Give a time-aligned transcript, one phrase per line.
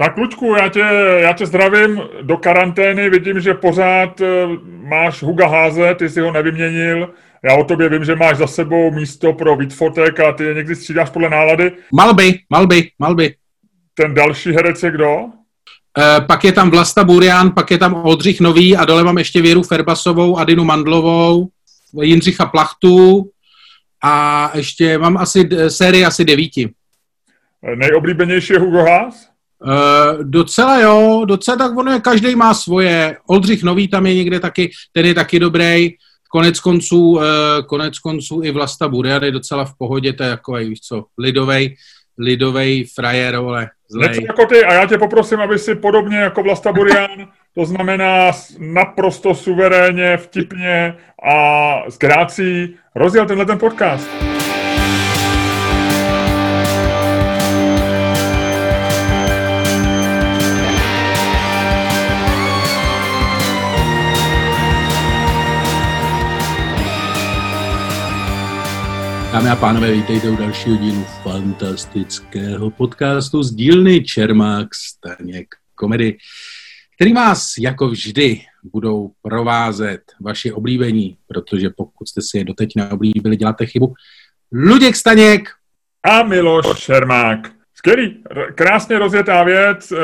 [0.00, 0.80] Tak, Lučku, já tě,
[1.16, 4.26] já tě zdravím do karantény, vidím, že pořád eh,
[4.66, 7.14] máš Huga Háze, ty si ho nevyměnil.
[7.44, 10.76] Já o tobě vím, že máš za sebou místo pro Vitfotek a ty je někdy
[10.76, 11.72] střídáš podle nálady.
[11.92, 13.34] Malby, Malby, Malby.
[13.94, 15.16] Ten další herec je kdo?
[15.98, 19.42] E, pak je tam Vlasta Burian, pak je tam Oldřich Nový a dole mám ještě
[19.42, 21.48] Věru Ferbasovou, Adinu Mandlovou,
[22.02, 23.30] Jindřicha Plachtu
[24.04, 26.70] a ještě mám asi sérii asi devíti.
[27.74, 29.29] Nejoblíbenější je Hugo Haas?
[29.64, 33.16] Uh, docela jo, docela tak ono je, každý má svoje.
[33.26, 35.90] Oldřich Nový tam je někde taky, ten je taky dobrý.
[36.30, 37.22] Konec konců, uh,
[37.66, 41.76] konec konců i Vlasta Burian je docela v pohodě, to je jako, víš co, lidovej,
[42.18, 44.26] lidovej frajer, ale zlej.
[44.26, 49.34] Jako ty, a já tě poprosím, aby si podobně jako Vlasta Burian, to znamená naprosto
[49.34, 50.96] suverénně, vtipně
[51.32, 54.39] a s grácí rozjel tenhle ten podcast.
[69.32, 76.16] Dámy a pánové, vítejte u dalšího dílu fantastického podcastu z dílny Čermák Staněk komedy,
[76.96, 78.40] který vás jako vždy
[78.72, 83.94] budou provázet vaši oblíbení, protože pokud jste si je doteď neoblíbili, děláte chybu.
[84.52, 85.48] Luděk Staněk
[86.02, 87.50] a Miloš Čermák.
[87.74, 89.96] Skvělý, krásně rozjetá věc, eh,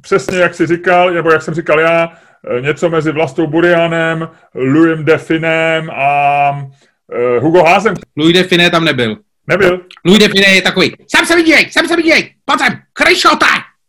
[0.00, 2.12] přesně jak jsi říkal, nebo jak jsem říkal já,
[2.58, 6.70] eh, něco mezi Vlastou Burianem, Louisem Definem a
[7.12, 7.94] uh, Hugo Házem.
[8.16, 9.16] Louis Define tam nebyl.
[9.46, 9.80] Nebyl.
[10.04, 13.46] Louis Define je takový, sem se vidíj, sem se vidíj, pojď sem, kryšota,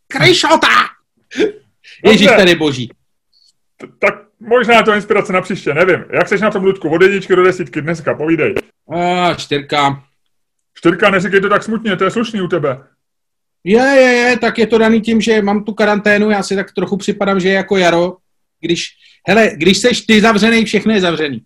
[0.08, 0.68] kryšota.
[2.04, 2.90] Ježíš tady boží.
[3.98, 6.04] Tak možná to inspirace na příště, nevím.
[6.12, 6.88] Jak seš na tom, Ludku?
[6.88, 8.54] Od jedničky do desítky dneska, povídej.
[8.94, 10.04] A, čtyřka.
[10.74, 12.78] Čtyřka, neříkej to tak smutně, to je slušný u tebe.
[13.64, 16.72] Je, je, je, tak je to daný tím, že mám tu karanténu, já si tak
[16.72, 18.16] trochu připadám, že je jako jaro,
[18.60, 18.88] když,
[19.28, 21.44] hele, když seš ty zavřený, všechno je zavřený.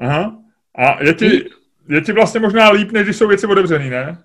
[0.00, 0.38] Aha.
[0.78, 1.44] A je ti,
[1.88, 4.18] je ti vlastně možná líp, než když jsou věci otevřený, ne?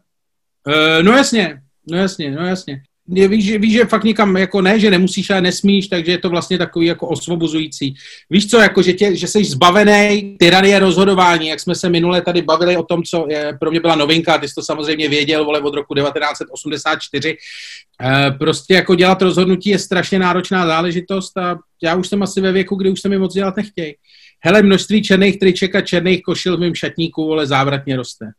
[0.68, 2.81] Uh, no jasně, no jasně, no jasně.
[3.08, 6.30] Víš, že, víš, že fakt nikam, jako ne, že nemusíš, ale nesmíš, takže je to
[6.30, 7.94] vlastně takový jako osvobozující.
[8.30, 12.41] Víš co, jako že, tě, že jsi zbavený tyranie rozhodování, jak jsme se minule tady
[12.41, 15.59] bavili o tom, co je, pro mě byla novinka, ty jsi to samozřejmě věděl, vole,
[15.59, 17.38] od roku 1984.
[18.02, 22.52] E, prostě jako dělat rozhodnutí je strašně náročná záležitost a já už jsem asi ve
[22.52, 23.94] věku, kdy už se mi moc dělat nechtějí.
[24.45, 28.31] Hele, množství černých triček a černých košil v mém šatníku, ale závratně roste.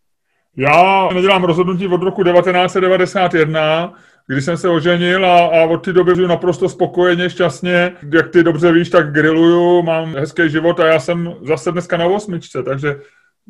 [0.56, 3.94] Já nedělám rozhodnutí od roku 1991,
[4.26, 7.92] kdy jsem se oženil a, a od té doby žiju naprosto spokojeně, šťastně.
[8.12, 12.06] Jak ty dobře víš, tak grilluju, mám hezký život a já jsem zase dneska na
[12.06, 12.96] osmičce, takže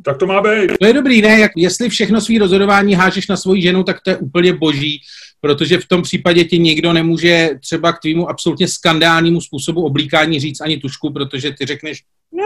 [0.03, 0.71] tak to má být.
[0.81, 1.41] To je dobrý, ne?
[1.41, 5.00] Jak, jestli všechno svý rozhodování hážeš na svoji ženu, tak to je úplně boží,
[5.41, 10.60] protože v tom případě ti nikdo nemůže třeba k tvýmu absolutně skandálnímu způsobu oblíkání říct
[10.60, 12.03] ani tušku, protože ty řekneš,
[12.33, 12.44] ne,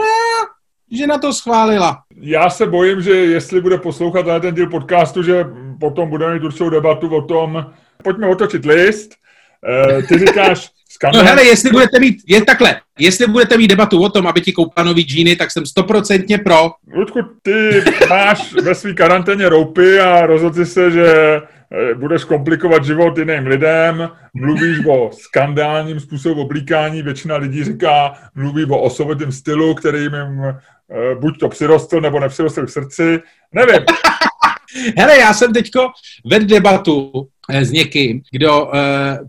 [0.91, 1.97] že na to schválila.
[2.21, 5.45] Já se bojím, že jestli bude poslouchat ten díl podcastu, že
[5.79, 7.65] potom budeme mít určitou debatu o tom,
[8.03, 9.11] pojďme otočit list.
[9.67, 11.23] E, ty říkáš, skandál...
[11.23, 14.53] No hele, jestli budete mít, je takhle, jestli budete mít debatu o tom, aby ti
[14.53, 16.71] koupila nový džíny, tak jsem stoprocentně pro.
[16.93, 21.41] Ludku, ty máš ve své karanténě roupy a rozhodli se, že
[21.71, 28.65] Eh, budeš komplikovat život jiným lidem, mluvíš o skandálním způsobu oblíkání, většina lidí říká, mluví
[28.65, 30.55] o osobitém stylu, který jim eh,
[31.15, 33.21] buď to přirostl, nebo nepřirostl k srdci,
[33.53, 33.85] nevím.
[34.97, 35.87] Hele, já jsem teďko
[36.25, 38.71] ved debatu eh, s někým, kdo uh,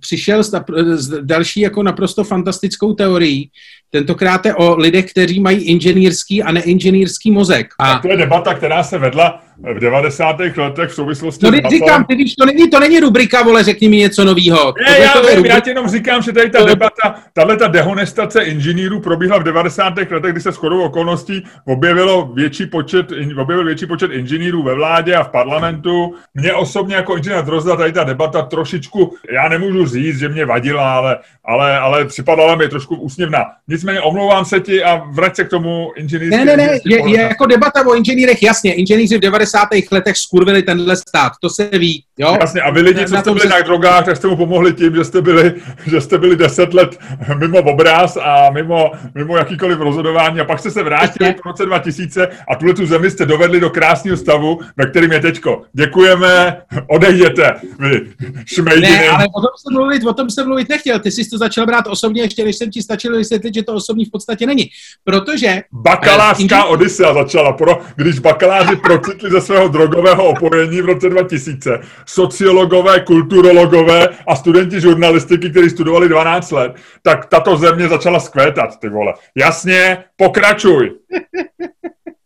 [0.00, 0.54] přišel s,
[0.94, 3.50] s další jako naprosto fantastickou teorií,
[3.90, 7.66] tentokrát je o lidech, kteří mají inženýrský a neinženýrský mozek.
[7.78, 10.36] A to je debata, která se vedla v 90.
[10.56, 13.88] letech v souvislosti no, s říkám, ty víš, to není, to není rubrika, vole, řekni
[13.88, 14.74] mi něco novýho.
[14.88, 18.42] Ne, já, to vím, já ti jenom říkám, že tady ta debata, tahle ta dehonestace
[18.42, 19.94] inženýrů probíhla v 90.
[20.10, 23.06] letech, kdy se shodou okolností objevilo větší počet,
[23.36, 26.14] objevil větší počet inženýrů ve vládě a v parlamentu.
[26.34, 30.94] Mně osobně jako inženýr Drozda tady ta debata trošičku, já nemůžu říct, že mě vadila,
[30.94, 33.44] ale, ale, ale připadala mi trošku úsměvná.
[33.68, 36.44] Nicméně omlouvám se ti a vrať se k tomu inženýrství.
[36.44, 39.92] Ne, ne, ne, je, je, jako debata o inženýrech, jasně, inženýři v 90 90.
[39.92, 42.04] letech skurvili tenhle stát, to se ví.
[42.18, 42.36] Jo?
[42.40, 43.48] Jasně, a vy lidi, co jste byli se...
[43.48, 45.54] na drogách, tak jste mu pomohli tím, že jste byli,
[45.86, 46.98] že jste byli deset let
[47.38, 52.28] mimo obraz a mimo, mimo jakýkoliv rozhodování a pak jste se vrátili v roce 2000
[52.48, 55.62] a tuhle tu zemi jste dovedli do krásného stavu, ve kterým je teďko.
[55.72, 58.10] Děkujeme, odejděte, vy
[58.44, 58.90] šmejdiny.
[58.90, 60.98] Ne, ale o tom jsem mluvit, o tom jsem mluvit nechtěl.
[60.98, 64.04] Ty jsi to začal brát osobně, ještě než jsem ti stačil vysvětlit, že to osobní
[64.04, 64.70] v podstatě není.
[65.04, 65.62] Protože...
[65.72, 73.00] Bakalářská Odisea začala, pro, když bakaláři procitli ze svého drogového opojení v roce 2000, sociologové,
[73.00, 76.72] kulturologové a studenti žurnalistiky, kteří studovali 12 let,
[77.02, 79.14] tak tato země začala skvétat, ty vole.
[79.34, 80.98] Jasně, pokračuj.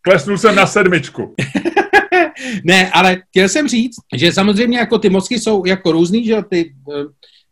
[0.00, 1.34] Klesnul jsem na sedmičku.
[2.64, 6.75] ne, ale chtěl jsem říct, že samozřejmě jako ty mozky jsou jako různý, že ty
[6.87, 6.94] uh,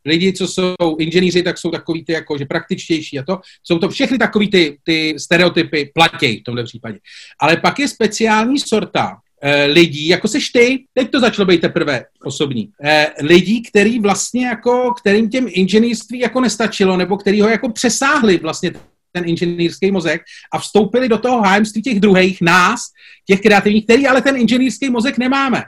[0.05, 3.41] lidi, co jsou inženýři, tak jsou takový ty jako, že praktičtější a to.
[3.63, 6.99] Jsou to všechny takový ty, ty stereotypy platěj v tomhle případě.
[7.41, 9.22] Ale pak je speciální sorta eh,
[9.67, 14.95] lidí, jako seš ty, teď to začalo být teprve osobní, eh, lidí, který vlastně jako,
[15.01, 18.73] kterým těm inženýrství jako nestačilo, nebo který ho jako přesáhli vlastně
[19.13, 20.23] ten inženýrský mozek
[20.53, 22.81] a vstoupili do toho hájemství těch druhých, nás,
[23.27, 25.63] těch kreativních, který ale ten inženýrský mozek nemáme.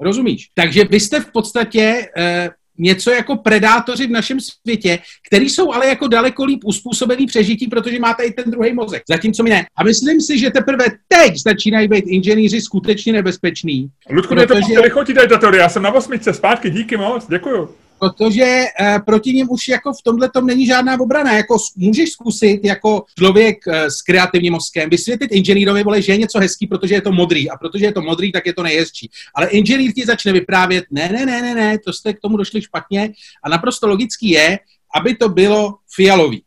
[0.00, 0.48] Rozumíš?
[0.54, 5.88] Takže vy jste v podstatě eh, něco jako predátoři v našem světě, který jsou ale
[5.88, 9.02] jako daleko líp uspůsobený přežití, protože máte i ten druhý mozek.
[9.08, 9.66] Zatímco mi ne.
[9.76, 13.88] A myslím si, že teprve teď začínají být inženýři skutečně nebezpeční.
[14.10, 14.74] Ludku, protože...
[14.74, 15.60] to lichotí tady ta teorie.
[15.60, 20.02] Já jsem na osmičce zpátky, díky moc, děkuju protože uh, proti něm už jako v
[20.02, 21.32] tomhle tom není žádná obrana.
[21.32, 26.38] Jako můžeš zkusit jako člověk uh, s kreativním mozkem vysvětlit inženýrovi, vole, že je něco
[26.38, 29.10] hezký, protože je to modrý a protože je to modrý, tak je to nejhezčí.
[29.34, 32.62] Ale inženýr ti začne vyprávět, ne, ne, ne, ne, ne, to jste k tomu došli
[32.62, 33.12] špatně
[33.44, 34.58] a naprosto logický je,
[34.96, 36.42] aby to bylo fialový.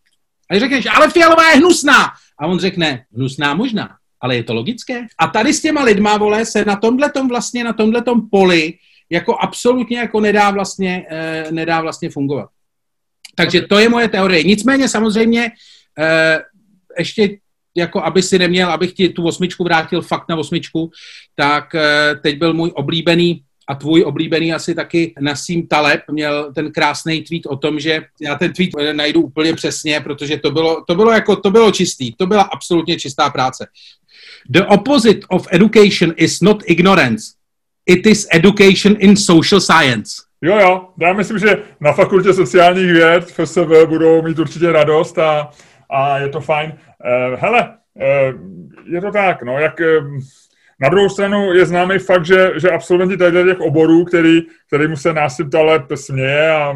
[0.49, 2.05] A řekneš, ale fialová je hnusná.
[2.39, 3.89] A on řekne, hnusná možná,
[4.21, 5.07] ale je to logické.
[5.19, 8.73] A tady s těma lidma, vole, se na tomhle vlastně, na tomhle poli
[9.09, 12.49] jako absolutně jako nedá vlastně, eh, nedá vlastně fungovat.
[13.35, 14.43] Takže to je moje teorie.
[14.43, 15.51] Nicméně samozřejmě
[15.99, 16.39] eh,
[16.97, 17.37] ještě
[17.77, 20.91] jako aby si neměl, abych ti tu osmičku vrátil fakt na osmičku,
[21.35, 26.71] tak eh, teď byl můj oblíbený a tvůj oblíbený asi taky Nasím Taleb měl ten
[26.71, 30.95] krásný tweet o tom, že já ten tweet najdu úplně přesně, protože to bylo, to
[30.95, 33.67] bylo jako, to bylo čistý, to byla absolutně čistá práce.
[34.49, 37.38] The opposite of education is not ignorance,
[37.85, 40.11] it is education in social science.
[40.41, 45.49] Jo, jo, já myslím, že na fakultě sociálních věd FSV budou mít určitě radost a,
[45.89, 46.73] a je to fajn.
[46.73, 50.19] Uh, hele, uh, je to tak, no, jak uh,
[50.81, 54.97] na druhou stranu je známý fakt, že, že absolventi tady těch oborů, který, který mu
[54.97, 56.75] se násyp ale směje a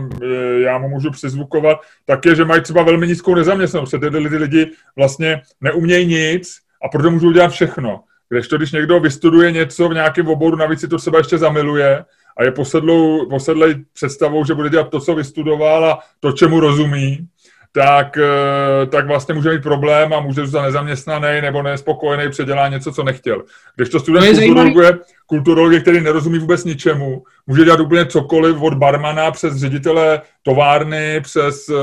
[0.57, 3.91] já mu můžu přizvukovat, tak je, že mají třeba velmi nízkou nezaměstnanost.
[3.91, 8.03] Ty lidi, lidi vlastně neumějí nic a proto můžou dělat všechno.
[8.33, 12.05] Když to, když někdo vystuduje něco v nějakém oboru, navíc si to seba ještě zamiluje
[12.37, 17.27] a je posedlou, posedlej představou, že bude dělat to, co vystudoval a to, čemu rozumí,
[17.75, 22.91] tak, eh, tak vlastně může mít problém a může zůstat nezaměstnaný nebo nespokojený, předělá něco,
[22.91, 23.43] co nechtěl.
[23.75, 29.31] Když to student kulturologuje, kulturologie, který nerozumí vůbec ničemu, může dělat úplně cokoliv od barmana
[29.31, 31.77] přes ředitele továrny, přes uh,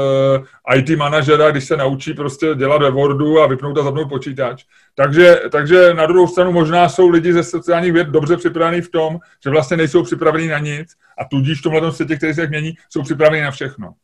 [0.73, 4.65] eh, IT manažera, když se naučí prostě dělat ve Wordu a vypnout a zapnout počítač.
[4.95, 9.19] Takže, takže na druhou stranu možná jsou lidi ze sociálních věd dobře připravení v tom,
[9.45, 10.89] že vlastně nejsou připravení na nic
[11.19, 13.95] a tudíž v tomhle světě, který se mění, jsou připraveni na všechno.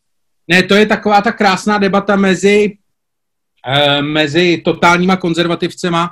[0.48, 2.78] Ne, to je taková ta krásná debata mezi,
[3.68, 6.10] uh, mezi totálníma konzervativcema,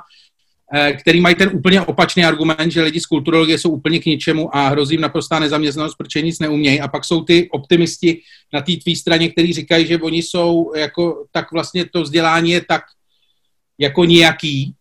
[0.73, 4.55] uh, který mají ten úplně opačný argument, že lidi z kulturologie jsou úplně k ničemu
[4.55, 6.81] a hrozí jim naprostá nezaměstnanost, protože nic neumějí.
[6.81, 8.21] A pak jsou ty optimisti
[8.53, 12.61] na té tvý straně, kteří říkají, že oni jsou jako, tak vlastně to vzdělání je
[12.61, 12.81] tak
[13.79, 14.73] jako nějaký,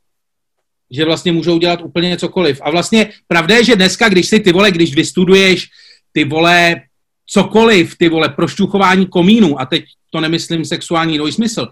[0.91, 2.61] že vlastně můžou dělat úplně cokoliv.
[2.63, 5.69] A vlastně pravda je, že dneska, když si ty vole, když vystuduješ
[6.13, 6.83] ty vole
[7.27, 11.67] cokoliv, ty vole, prošťuchování komínu, a teď to nemyslím sexuální dojsmysl,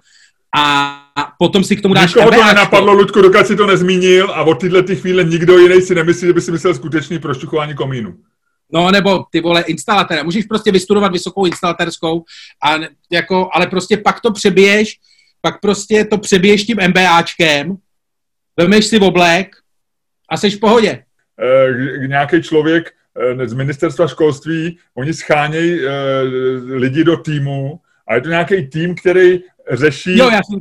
[0.56, 4.42] a potom si k tomu dáš Nikoho to nenapadlo, Ludku, dokud si to nezmínil a
[4.42, 8.14] od téhle ty chvíle nikdo jiný si nemyslí, že by si myslel skutečný prošťuchování komínu.
[8.72, 10.22] No nebo ty vole instalatéra.
[10.22, 12.24] Můžeš prostě vystudovat vysokou instalatérskou,
[12.64, 12.74] a
[13.12, 14.98] jako, ale prostě pak to přebiješ,
[15.40, 17.76] pak prostě to přebiješ tím MBAčkem,
[18.56, 19.56] vemeš si oblek
[20.28, 21.04] a seš v pohodě.
[22.02, 23.01] E, nějaký člověk Eh,
[23.44, 25.90] z ministerstva školství, oni schánějí uh,
[26.70, 29.40] lidi do týmu a je to nějaký tým, který
[29.70, 30.60] řeší jo, já jsem...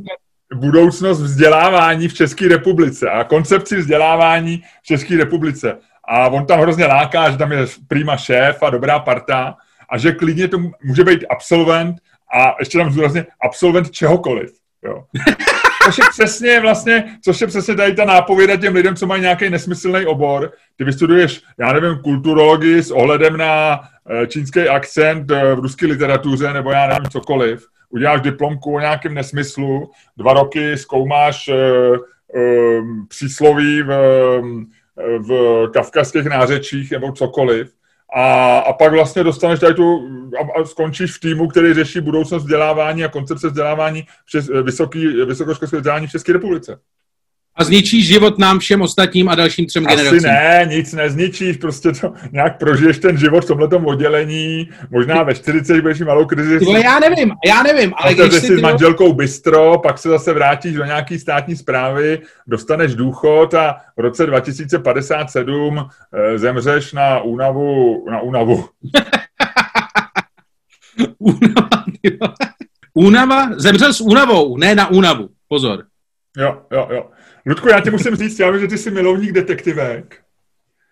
[0.54, 5.78] budoucnost vzdělávání v České republice a koncepci vzdělávání v České republice.
[6.08, 9.56] A on tam hrozně láká, že tam je prýma šéf a dobrá parta
[9.90, 11.96] a že klidně to může být absolvent
[12.34, 14.50] a ještě tam zdůrazně absolvent čehokoliv.
[14.82, 15.04] Jo.
[15.84, 19.50] což je přesně vlastně, což je přesně tady ta nápověda těm lidem, co mají nějaký
[19.50, 20.52] nesmyslný obor.
[20.76, 26.52] Ty vystuduješ, já nevím, kulturologii s ohledem na eh, čínský akcent eh, v ruské literatuře,
[26.52, 27.66] nebo já nevím, cokoliv.
[27.90, 33.90] Uděláš diplomku o nějakém nesmyslu, dva roky zkoumáš um, přísloví v,
[35.18, 37.72] v kavkazských nářečích nebo cokoliv
[38.14, 40.08] a, a pak vlastně dostaneš tady tu,
[40.40, 45.76] a, a skončíš v týmu, který řeší budoucnost vzdělávání a koncepce vzdělávání přes vysoký, vysokoškolské
[45.76, 46.80] vzdělání v České republice.
[47.56, 50.22] A zničíš život nám všem ostatním a dalším třem Asi generacím.
[50.22, 55.80] ne, nic nezničíš, prostě to nějak prožiješ ten život v tomhletom oddělení, možná ve 40
[55.80, 58.52] budeš mít malou krizi, Ty vole, já nevím, já nevím, ale když Otevřeš si si
[58.52, 63.76] ty s manželkou bistro, pak se zase vrátíš do nějaký státní zprávy, dostaneš důchod a
[63.96, 68.68] v roce 2057 eh, zemřeš na únavu, na únavu.
[71.18, 71.84] Únava.
[72.94, 73.48] Únava?
[73.56, 75.28] Zemřel s únavou, ne na únavu.
[75.48, 75.84] Pozor.
[76.36, 77.10] Jo, jo, jo.
[77.46, 80.20] Ludku, já ti musím říct, já vím, že ty jsi milovník detektivek.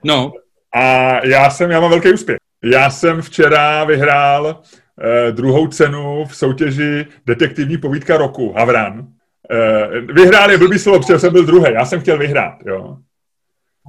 [0.05, 0.33] No,
[0.75, 0.81] A
[1.27, 2.39] já jsem, já mám velký úspěch.
[2.65, 4.63] Já jsem včera vyhrál
[5.01, 9.07] eh, druhou cenu v soutěži Detektivní povídka roku, Havran.
[9.51, 11.73] Eh, vyhrál je blbý slovo, protože jsem byl druhý.
[11.73, 12.97] Já jsem chtěl vyhrát, jo.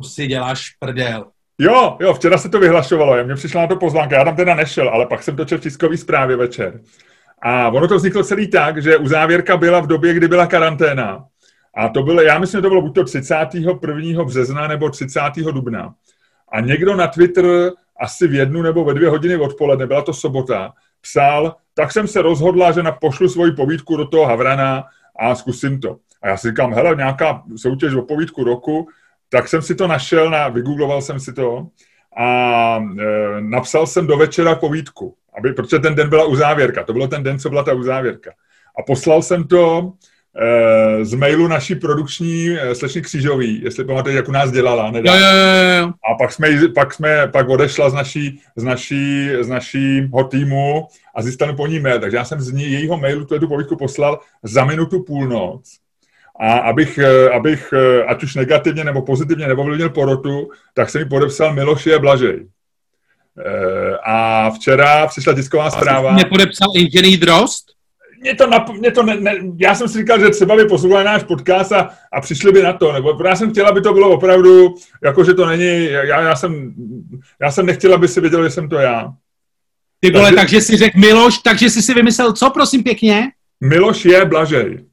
[0.01, 1.25] to si děláš prdel.
[1.59, 4.89] Jo, jo, včera se to vyhlašovalo, mně přišla na to pozvánka, já tam teda nešel,
[4.89, 6.81] ale pak jsem to četl v tiskové zprávě večer.
[7.41, 11.25] A ono to vzniklo celý tak, že uzávěrka byla v době, kdy byla karanténa.
[11.73, 14.23] A to bylo, já myslím, že to bylo buď to 31.
[14.23, 15.21] března nebo 30.
[15.51, 15.93] dubna.
[16.51, 20.73] A někdo na Twitter asi v jednu nebo ve dvě hodiny odpoledne, byla to sobota,
[21.01, 24.83] psal, tak jsem se rozhodla, že na pošlu svoji povídku do toho Havrana
[25.19, 25.97] a zkusím to.
[26.21, 28.87] A já si říkám, hele, nějaká soutěž o povídku roku,
[29.29, 31.67] tak jsem si to našel, na, vygoogloval jsem si to
[32.17, 37.07] a e, napsal jsem do večera povídku, aby, protože ten den byla uzávěrka, to bylo
[37.07, 38.31] ten den, co byla ta uzávěrka.
[38.79, 39.93] A poslal jsem to
[41.01, 44.85] z mailu naší produkční e, slečny Křížový, jestli pamatuješ, jak u nás dělala.
[44.85, 45.15] Jo, Nedá.
[45.15, 45.93] jo, jo, jo.
[46.11, 51.21] A pak jsme, pak jsme, pak odešla z naší, z naší, z našího týmu a
[51.21, 51.99] zjistil po ní mail.
[51.99, 55.77] Takže já jsem z ní, jejího mailu tu, povídku poslal za minutu půlnoc.
[56.39, 61.09] A abych, eh, abych eh, ať už negativně nebo pozitivně neovlivnil porotu, tak jsem mi
[61.09, 62.47] podepsal Miloš je Blažej.
[63.39, 66.13] Eh, A včera přišla tisková zpráva.
[66.13, 67.80] Mě podepsal inženýr Drost?
[68.21, 71.03] Mě to, nap, mě to ne, ne, já jsem si říkal, že třeba by poslouchali
[71.03, 74.09] náš podcast a, a přišli by na to, nebo já jsem chtěl, aby to bylo
[74.09, 76.73] opravdu, jako že to není, já, já, jsem,
[77.41, 79.13] já jsem nechtěl, aby si věděl, že jsem to já.
[79.99, 83.31] Ty vole, Takže- takže si řekl Miloš, takže jsi si vymyslel co, prosím pěkně?
[83.61, 84.85] Miloš je Blažej.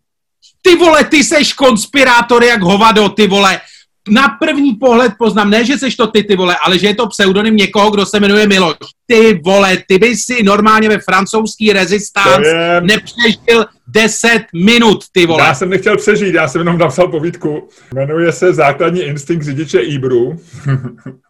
[0.63, 3.61] Ty vole, ty seš konspirátor jak hovado, ty vole.
[4.11, 7.07] Na první pohled poznám, ne, že seš to ty, ty vole, ale že je to
[7.07, 8.77] pseudonym někoho, kdo se jmenuje Miloš.
[9.07, 15.27] Ty vole, ty by si normálně ve francouzský To rezistance je, nepřežil 10 minut, ty
[15.27, 15.45] vole.
[15.45, 17.69] já jsem nechtěl přežít, já jsem jenom napsal povídku.
[17.95, 20.37] Jmenuje se Základní instinkt řidiče Ibru.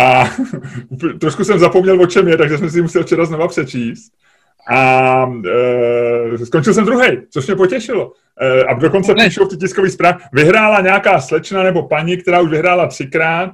[0.00, 0.30] a
[1.20, 4.12] trošku jsem zapomněl, o čem je, takže jsem si musel včera znova přečíst.
[4.68, 5.32] A
[6.42, 8.12] e, skončil jsem druhý, což mě potěšilo.
[8.40, 9.24] E, a dokonce Ne.
[9.24, 13.50] píšou v té tiskové zprávě, vyhrála nějaká slečna nebo paní, která už vyhrála třikrát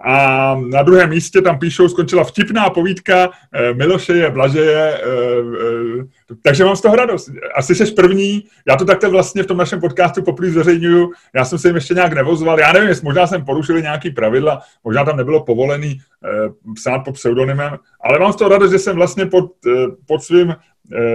[0.00, 6.34] a na druhém místě tam píšou, skončila vtipná povídka e, Miloše je Blažeje, e, e,
[6.42, 7.30] takže mám z toho radost.
[7.54, 11.58] Asi jsi první, já to takhle vlastně v tom našem podcastu poprvé zveřejňuju, já jsem
[11.58, 15.16] se jim ještě nějak nevozval, já nevím, jestli možná jsem porušili nějaký pravidla, možná tam
[15.16, 15.98] nebylo povolený
[16.74, 19.50] psát pod pseudonymem, ale mám z toho radost, že jsem vlastně pod,
[20.06, 20.54] pod svým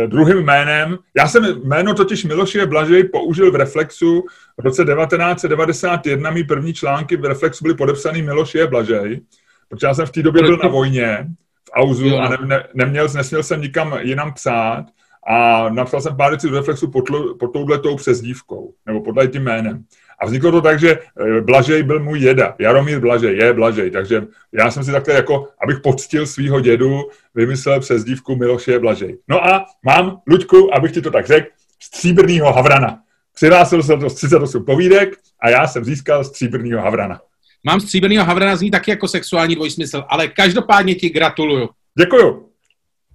[0.08, 4.26] druhým jménem, já jsem jméno totiž Miloše Blažej použil v Reflexu
[4.58, 9.22] v roce 1991, mý první články v Reflexu byly podepsaný Miloš je Blažej,
[9.70, 11.28] protože já jsem v té době byl na vojně
[11.68, 12.20] v Auzu Jo, no.
[12.20, 14.86] a ne, ne, neměl, nesměl jsem nikam jinam psát
[15.28, 17.06] a napsal jsem pár věcí do Reflexu pod,
[17.40, 19.84] pod touhletou přezdívkou, nebo podle tím jménem.
[20.22, 24.24] A vzniklo to tak, že eh, Blažej byl můj jeda, Jaromír Blažej, je Blažej, takže
[24.52, 27.02] já jsem si takhle jako, abych poctil svého dědu,
[27.36, 29.18] vymyslel přezdívku Miloše Blažej.
[29.28, 31.48] No a mám, Luďku, abych ti to tak řekl,
[31.84, 33.00] stříbrnýho Havrana.
[33.36, 35.10] Přihlásil se do 38 povídek
[35.42, 37.22] a já jsem získal stříbrnýho Havrana.
[37.64, 41.70] Mám stříbrnýho Havrana zní taky jako sexuální dvojsmysl, ale každopádně ti gratuluju.
[42.00, 42.50] Děkuju.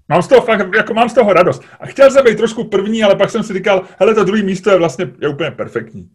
[0.08, 1.62] Mám z toho fakt, jako mám z toho radost.
[1.80, 4.70] A chtěl jsem být trošku první, ale pak jsem si říkal, hele, to druhé místo
[4.70, 6.08] je vlastně je úplně perfektní.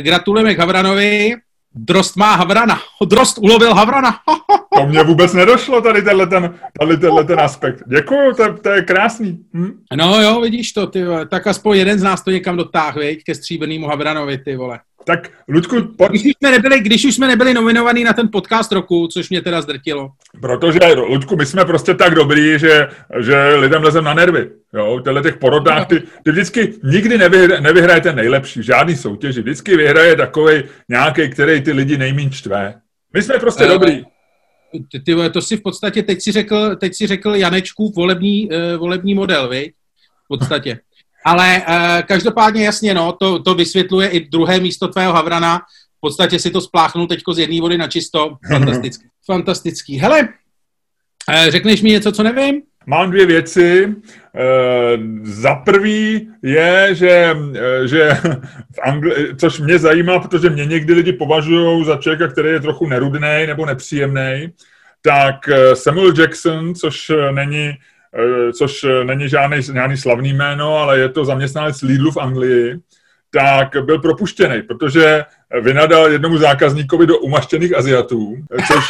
[0.00, 1.34] Gratulujeme Havranovi.
[1.74, 2.78] Drost má Havrana.
[3.06, 4.14] Drost ulovil Havrana.
[4.78, 7.82] To mě vůbec nedošlo, tady tenhle ten, tady tenhle ten aspekt.
[7.86, 9.38] Děkuju, to, to je krásný.
[9.54, 9.72] Hm?
[9.96, 11.26] No jo, vidíš to, ty vole.
[11.26, 14.80] Tak aspoň jeden z nás to někam dotáhl, viď, ke stříbrnému Havranovi, ty vole.
[15.04, 18.72] Tak, Luďku, pojď, Když už, jsme nebyli, když už jsme nebyli nominovaní na ten podcast
[18.72, 20.10] roku, což mě teda zdrtilo.
[20.40, 22.88] protože, Luďku, my jsme prostě tak dobrý, že,
[23.20, 24.50] že lidem lezem na nervy.
[24.74, 29.40] Jo, v těchto těch porotách, ty, ty vždycky nikdy nevyhraje, nevyhraje ten nejlepší, žádný soutěži.
[29.40, 32.74] Vždycky vyhraje takový nějaký, který ty lidi nejméně štve.
[33.14, 34.04] My jsme prostě Eh, dobrý.
[34.90, 38.78] Ty, ty to si v podstatě, teď si řekl, teď si řekl Janečkův volební, uh,
[38.78, 39.72] volební model, viď?
[40.24, 40.78] V podstatě.
[41.24, 45.58] Ale uh, každopádně jasně, no, to, to vysvětluje i druhé místo tvého Havrana.
[45.96, 48.36] V podstatě si to spláchnul teďko z jedné vody na čisto.
[48.48, 49.08] Fantastický.
[49.26, 49.98] Fantastický.
[49.98, 52.62] Hele, uh, řekneš mi něco, co nevím?
[52.86, 53.94] Mám dvě věci.
[55.22, 57.36] za prvý je, že,
[57.84, 58.14] že
[58.74, 62.86] v Angli- což mě zajímá, protože mě někdy lidi považují za člověka, který je trochu
[62.86, 64.48] nerudný nebo nepříjemný,
[65.02, 65.36] tak
[65.74, 67.72] Samuel Jackson, což není
[68.52, 72.78] což není žádný, žádný slavný jméno, ale je to zaměstnanec Lidlu v Anglii,
[73.30, 75.24] tak byl propuštěný, protože
[75.62, 78.36] vynadal jednomu zákazníkovi do umaštěných Aziatů,
[78.68, 78.84] což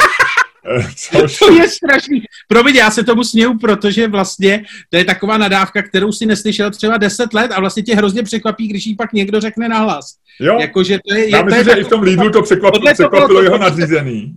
[0.95, 1.39] Což...
[1.39, 2.23] To je strašný.
[2.47, 6.97] Promiň, já se tomu směju, protože vlastně to je taková nadávka, kterou si neslyšel třeba
[6.97, 10.15] 10 let a vlastně tě hrozně překvapí, když ji pak někdo řekne nahlas.
[10.39, 13.41] Jo, jako, že to je, já myslím, že i v tom Lidlu to překvapilo, překvapilo
[13.41, 14.35] jeho nadřízený.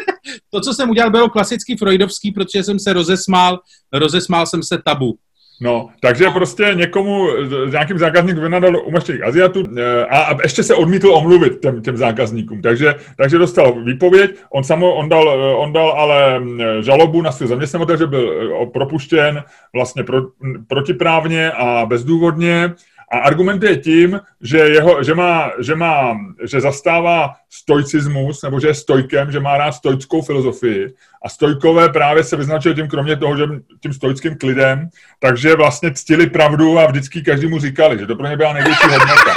[0.50, 3.58] To, co jsem udělal, bylo klasicky freudovský, protože jsem se rozesmál,
[3.92, 5.18] rozesmál jsem se tabu.
[5.60, 7.28] No, takže prostě někomu,
[7.70, 12.62] nějakým zákazníkům vynadal umaštěných Aziatů eh, a, a ještě se odmítl omluvit těm, těm zákazníkům.
[12.62, 17.32] Takže, takže dostal výpověď, on, samo, on, dal, eh, on dal ale mm, žalobu na
[17.32, 19.42] svého zaměstnavatele, že byl eh, propuštěn
[19.74, 20.22] vlastně pro,
[20.68, 22.74] protiprávně a bezdůvodně
[23.12, 28.74] a argumentuje tím, že, jeho, že, má, že, má, že zastává stoicismus, nebo že je
[28.74, 30.94] stojkem, že má rád stoickou filozofii.
[31.22, 33.44] A stojkové právě se vyznačuje tím, kromě toho, že
[33.80, 38.36] tím stoickým klidem, takže vlastně ctili pravdu a vždycky každému říkali, že to pro ně
[38.36, 39.34] byla největší hodnota.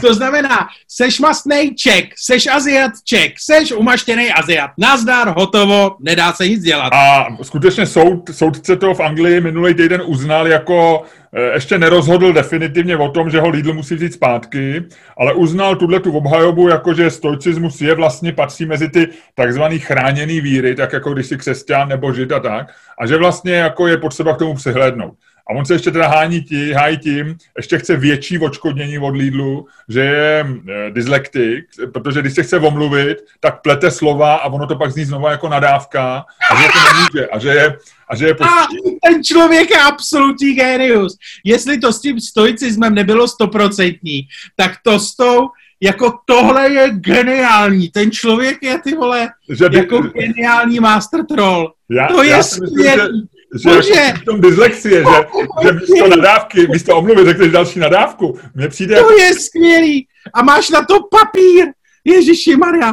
[0.00, 4.70] To znamená, seš mastný Ček, seš Aziat Ček, seš umaštěný Aziat.
[4.78, 6.92] Nazdar, hotovo, nedá se nic dělat.
[6.92, 11.02] A skutečně soud, soudce to v Anglii minulý týden uznal jako
[11.34, 14.82] eh, ještě nerozhodl definitivně o tom, že ho Lidl musí vzít zpátky,
[15.18, 20.40] ale uznal tuhle tu obhajobu, jako že stoicismus je vlastně patří mezi ty takzvaný chráněný
[20.40, 22.66] víry, tak jako když si křesťan nebo žid a tak,
[22.98, 25.14] a že vlastně jako je potřeba k tomu přihlédnout.
[25.50, 29.66] A on se ještě teda hání tí, hájí tím, ještě chce větší očkodnění od Lidlu,
[29.88, 34.76] že je e, dyslektik, protože když se chce omluvit, tak plete slova a ono to
[34.76, 37.76] pak zní znova jako nadávka a že to nemůže a že je,
[38.08, 38.50] a že je post...
[38.50, 38.66] a
[39.08, 41.16] ten člověk je absolutní genius.
[41.44, 44.22] Jestli to s tím stoicismem nebylo stoprocentní,
[44.56, 45.48] tak to s tou
[45.82, 47.88] jako tohle je geniální.
[47.88, 49.76] Ten člověk je, ty vole, že by...
[49.76, 51.72] jako geniální master troll.
[51.90, 53.94] Já, to je skvělý že Bože.
[53.94, 55.26] jako v tom dyslexie, že,
[55.62, 58.38] že místo nadávky, místo omluvy řekneš další nadávku.
[58.54, 58.96] Mně přijde...
[59.02, 60.06] To je skvělý.
[60.34, 61.66] A máš na to papír.
[62.04, 62.92] Ježiši Maria.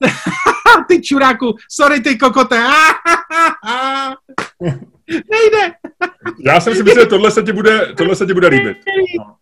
[0.88, 2.56] ty čuráku, sorry ty kokote.
[5.08, 5.74] Nejde.
[6.46, 8.76] Já jsem si myslel, že tohle se ti bude, tohle se ti bude líbit.
[9.18, 9.34] No.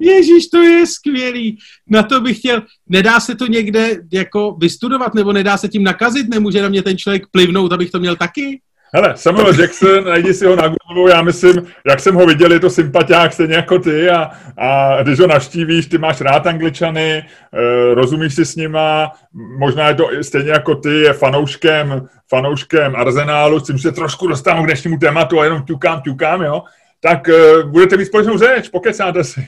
[0.00, 1.58] Ježíš, to je skvělý.
[1.88, 6.28] Na to bych chtěl, nedá se to někde jako vystudovat, nebo nedá se tím nakazit,
[6.28, 8.60] nemůže na mě ten člověk plivnout, abych to měl taky?
[8.94, 12.60] Hele, Samuel Jackson, najdi si ho na Google, já myslím, jak jsem ho viděl, je
[12.60, 17.24] to sympatiák stejně jako ty a, a když ho navštívíš, ty máš rád angličany, e,
[17.94, 19.12] rozumíš si s nima,
[19.58, 24.62] možná je to stejně jako ty, je fanouškem, fanouškem Arsenálu, s tím se trošku dostanu
[24.62, 26.62] k dnešnímu tématu a jenom ťukám, ťukám, jo,
[27.00, 29.46] tak e, budete mít společnou řeč, pokecáte si.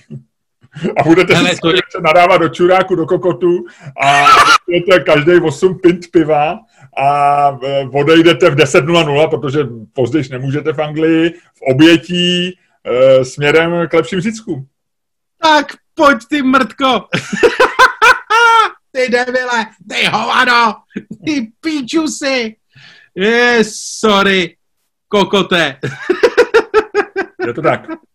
[1.01, 3.65] A budete Hele, si to nadávat do čuráku, do kokotu
[4.03, 4.27] a
[4.67, 6.59] budete každý 8 pint piva
[6.97, 9.59] a e, odejdete v 10.00, protože
[9.93, 14.67] později nemůžete v Anglii, v obětí e, směrem k lepším ziskům.
[15.43, 17.09] Tak pojď ty mrtko.
[18.93, 20.75] ty debile, ty hovado,
[21.25, 22.57] ty píčusy.
[23.15, 24.57] Yes, sorry,
[25.09, 25.77] kokote.
[27.47, 28.06] Je to tak.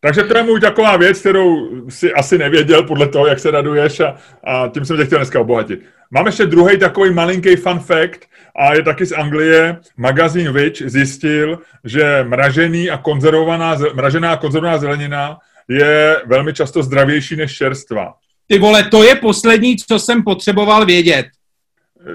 [0.00, 4.00] Takže to je můj taková věc, kterou si asi nevěděl podle toho, jak se raduješ
[4.00, 5.80] a, a tím jsem tě chtěl dneska obohatit.
[6.10, 8.20] Mám ještě druhý takový malinký fun fact
[8.56, 9.76] a je taky z Anglie.
[9.96, 17.36] Magazín Witch zjistil, že mražený a konzervovaná, mražená a konzervovaná zelenina je velmi často zdravější
[17.36, 18.14] než čerstva.
[18.46, 21.26] Ty vole, to je poslední, co jsem potřeboval vědět.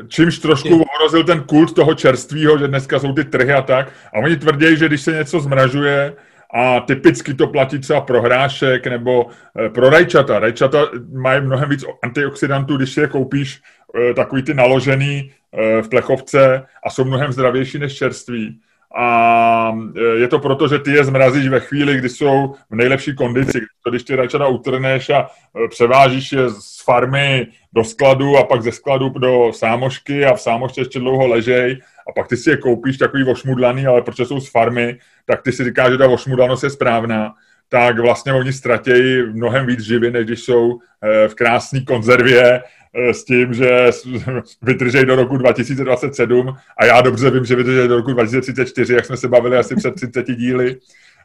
[0.07, 3.91] Čímž trošku ohrozil ten kult toho čerstvího, že dneska jsou ty trhy a tak.
[4.13, 6.13] A oni tvrdí, že když se něco zmražuje,
[6.53, 9.27] a typicky to platí třeba pro hrášek nebo
[9.65, 10.39] eh, pro rajčata.
[10.39, 13.61] Rajčata mají mnohem víc antioxidantů, když je koupíš
[13.95, 18.59] eh, takový ty naložený eh, v plechovce a jsou mnohem zdravější než čerství.
[18.95, 19.77] A
[20.15, 23.59] je to proto, že ty je zmrazíš ve chvíli, kdy jsou v nejlepší kondici.
[23.89, 25.27] Když ty rajčata utrneš a
[25.69, 30.81] převážíš je z farmy do skladu a pak ze skladu do sámošky a v sámošce
[30.81, 34.51] ještě dlouho ležej a pak ty si je koupíš takový ošmudlaný, ale protože jsou z
[34.51, 37.33] farmy, tak ty si říkáš, že ta ošmudlanost je správná,
[37.71, 43.13] tak vlastně oni ztratějí mnohem víc živin, než když jsou eh, v krásné konzervě eh,
[43.13, 43.87] s tím, že
[44.61, 49.17] vydržejí do roku 2027 a já dobře vím, že vydržejí do roku 2034, jak jsme
[49.17, 50.77] se bavili asi před 30 díly.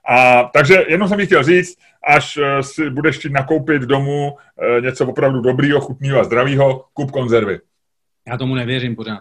[0.09, 4.37] A, takže jenom jsem chtěl říct, až eh, si budeš chtít nakoupit domů
[4.81, 7.61] něco opravdu dobrýho, chutného a zdravého, kup konzervy.
[8.29, 9.21] Já tomu nevěřím pořád.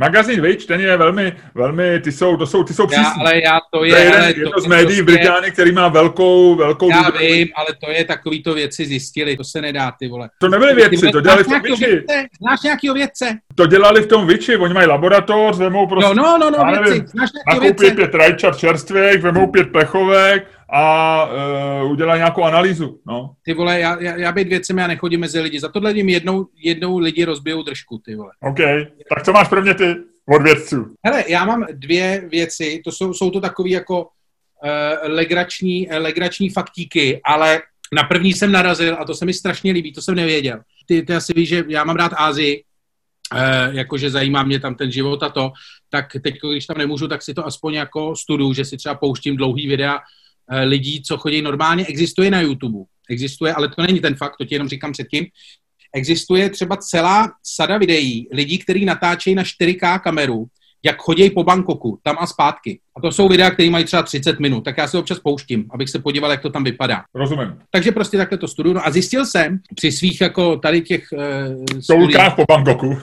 [0.00, 3.04] Magazín Witch, ten je velmi, velmi, ty jsou, to jsou, ty jsou přísní.
[3.04, 5.04] Já, ale já to je, To je jeden, ale jedno to z je médií v
[5.04, 6.90] prostě- Británii, který má velkou, velkou...
[6.90, 7.34] Já důvěru.
[7.34, 10.28] vím, ale to je takovýto věci zjistili, to se nedá, ty vole.
[10.38, 12.02] To nebyly věci, to dělali v tom vědce?
[12.40, 13.38] Znáš nějakýho vědce?
[13.54, 16.14] To dělali v tom Witchi, oni mají laboratoř, vemou prostě...
[16.14, 17.06] No, no, no, nevím, věci.
[17.06, 17.96] Znáš nějakýho Nakoupí vědce?
[17.96, 21.24] pět rajčat čerstvých, vemou pět plechovek a
[21.82, 23.00] uh, udělají nějakou analýzu.
[23.06, 23.34] No.
[23.42, 25.60] Ty vole, já, já, já být věcem, já nechodím mezi lidi.
[25.60, 28.30] Za tohle jim jednou, jednou lidi rozbijou držku, ty vole.
[28.40, 28.58] OK,
[29.14, 29.94] tak co máš pro mě ty
[30.28, 30.94] od vědců?
[31.04, 34.08] Hele, já mám dvě věci, to jsou, jsou to takový jako uh,
[35.02, 37.60] legrační, uh, legrační faktíky, ale
[37.92, 40.60] na první jsem narazil a to se mi strašně líbí, to jsem nevěděl.
[40.86, 42.64] Ty, ty asi víš, že já mám rád Ázii,
[43.34, 45.52] uh, jakože zajímá mě tam ten život a to,
[45.90, 49.36] tak teď, když tam nemůžu, tak si to aspoň jako studuju, že si třeba pouštím
[49.36, 49.98] dlouhý videa
[50.64, 52.78] lidí, co chodí normálně, existuje na YouTube.
[53.10, 55.26] Existuje, ale to není ten fakt, to ti jenom říkám předtím.
[55.94, 60.46] Existuje třeba celá sada videí lidí, kteří natáčejí na 4K kameru,
[60.82, 62.80] jak chodí po Bangkoku, tam a zpátky.
[62.96, 65.88] A to jsou videa, které mají třeba 30 minut, tak já si občas pouštím, abych
[65.88, 67.02] se podíval, jak to tam vypadá.
[67.14, 67.58] Rozumím.
[67.70, 68.74] Takže prostě takhle to studuju.
[68.74, 72.98] No a zjistil jsem při svých jako tady těch uh, Toulkách po Bangkoku.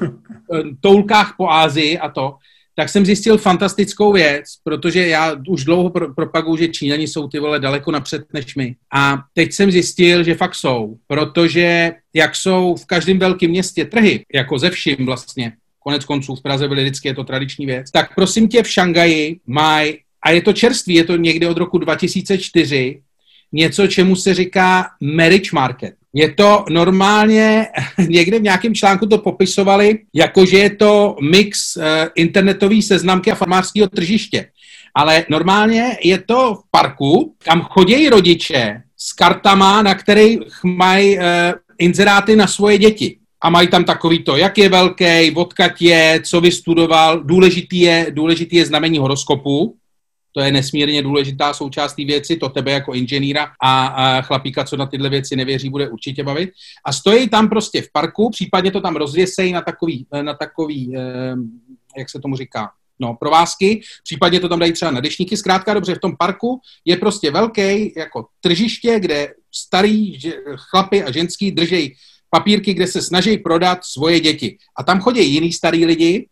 [0.81, 2.35] toulkách po Ázii a to,
[2.79, 7.39] tak jsem zjistil fantastickou věc, protože já už dlouho pro, propaguju, že Číňani jsou ty
[7.39, 8.75] vole daleko napřed než my.
[8.93, 14.25] A teď jsem zjistil, že fakt jsou, protože jak jsou v každém velkém městě trhy,
[14.33, 18.15] jako ze vším vlastně, konec konců v Praze byly vždycky, je to tradiční věc, tak
[18.15, 23.01] prosím tě v Šangaji mají, a je to čerstvý, je to někde od roku 2004,
[23.51, 25.93] něco, čemu se říká marriage market.
[26.17, 27.67] Je to normálně,
[28.07, 31.83] někde v nějakém článku to popisovali, jakože je to mix uh,
[32.15, 34.49] internetový seznamky a farmářského tržiště.
[34.95, 41.23] Ale normálně je to v parku, kam chodí rodiče s kartama, na kterých mají uh,
[41.77, 43.17] inzeráty na svoje děti.
[43.43, 47.23] A mají tam takový to, jak je velký, odkud je, co vystudoval.
[47.23, 49.75] Důležitý je, důležitý je znamení horoskopu,
[50.37, 54.77] to je nesmírně důležitá součást té věci, to tebe jako inženýra a, a chlapíka, co
[54.77, 56.49] na tyhle věci nevěří, bude určitě bavit.
[56.85, 61.35] A stojí tam prostě v parku, případně to tam rozvěsejí na takový, na takový eh,
[61.97, 62.69] jak se tomu říká,
[62.99, 65.37] no, provázky, případně to tam dají třeba na dešníky.
[65.37, 70.19] Zkrátka dobře, v tom parku je prostě velký jako tržiště, kde starý
[70.69, 71.93] chlapy a ženský držejí
[72.29, 74.57] papírky, kde se snaží prodat svoje děti.
[74.77, 76.27] A tam chodí jiný starý lidi,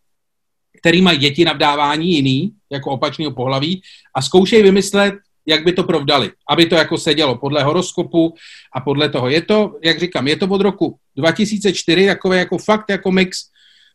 [0.86, 3.82] který mají děti na vdávání jiný, jako opačného pohlaví,
[4.14, 5.14] a zkoušejí vymyslet,
[5.46, 8.34] jak by to provdali, aby to jako sedělo podle horoskopu
[8.74, 9.28] a podle toho.
[9.28, 13.38] Je to, jak říkám, je to od roku 2004, takové jako fakt jako mix,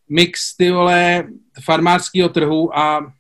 [0.10, 1.24] mix ty vole
[1.64, 3.14] farmářského trhu a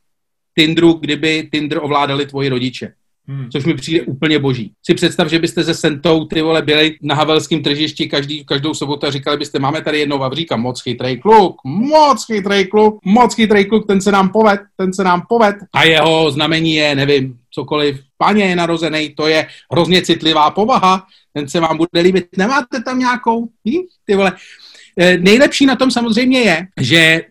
[0.60, 2.94] Tinderu, kdyby Tinder ovládali tvoji rodiče.
[3.32, 3.50] Hmm.
[3.52, 4.74] Což mi přijde úplně boží.
[4.86, 9.08] Si představ, že byste se Sentou ty vole byli na havelském tržišti každý, každou sobotu
[9.08, 13.66] a říkali byste, máme tady jednoho Vavříka, moc chytrý kluk, moc chytrý kluk, moc chytrý
[13.66, 15.56] kluk, ten se nám poved, ten se nám poved.
[15.74, 21.48] A jeho znamení je, nevím, cokoliv, paně je narozený, to je hrozně citlivá povaha, ten
[21.48, 22.28] se vám bude líbit.
[22.38, 23.46] Nemáte tam nějakou?
[23.46, 23.82] Hm?
[24.06, 24.32] Ty vole.
[25.02, 27.24] E, nejlepší na tom samozřejmě je, že e,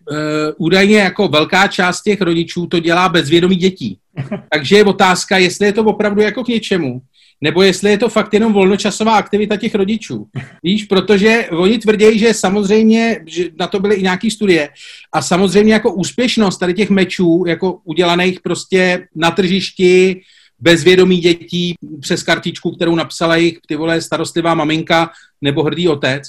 [0.59, 3.99] údajně jako velká část těch rodičů to dělá bez vědomí dětí.
[4.53, 7.01] Takže je otázka, jestli je to opravdu jako k něčemu,
[7.41, 10.27] nebo jestli je to fakt jenom volnočasová aktivita těch rodičů.
[10.63, 14.69] Víš, protože oni tvrdí, že samozřejmě, že na to byly i nějaké studie,
[15.13, 20.21] a samozřejmě jako úspěšnost tady těch mečů, jako udělaných prostě na tržišti,
[20.61, 25.11] bezvědomí dětí přes kartičku, kterou napsala jejich ty vole starostlivá maminka
[25.43, 26.23] nebo hrdý otec,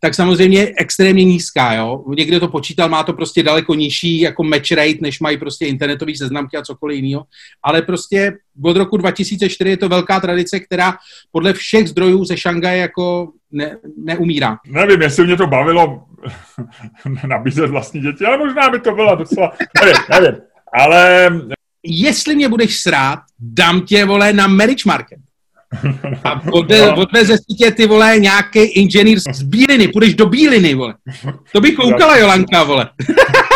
[0.00, 2.04] tak samozřejmě je extrémně nízká, jo.
[2.16, 6.12] Někde to počítal, má to prostě daleko nižší jako match rate, než mají prostě internetové
[6.16, 7.24] seznamky a cokoliv jiného.
[7.62, 8.32] Ale prostě
[8.64, 10.94] od roku 2004 je to velká tradice, která
[11.32, 14.58] podle všech zdrojů ze Šangaje jako ne, neumírá.
[14.66, 16.04] Nevím, jestli mě to bavilo
[17.26, 20.40] nabízet vlastní děti, ale možná by to byla docela, nevím, nevím.
[20.72, 21.30] Ale
[21.82, 25.18] jestli mě budeš srát, dám tě, vole, na marriage market.
[26.24, 26.96] A odve, no.
[26.96, 30.94] odveze si tě, ty vole, nějaký inženýr z Bíliny, půjdeš do Bíliny, vole.
[31.52, 32.90] To by koukala Jolanka, vole.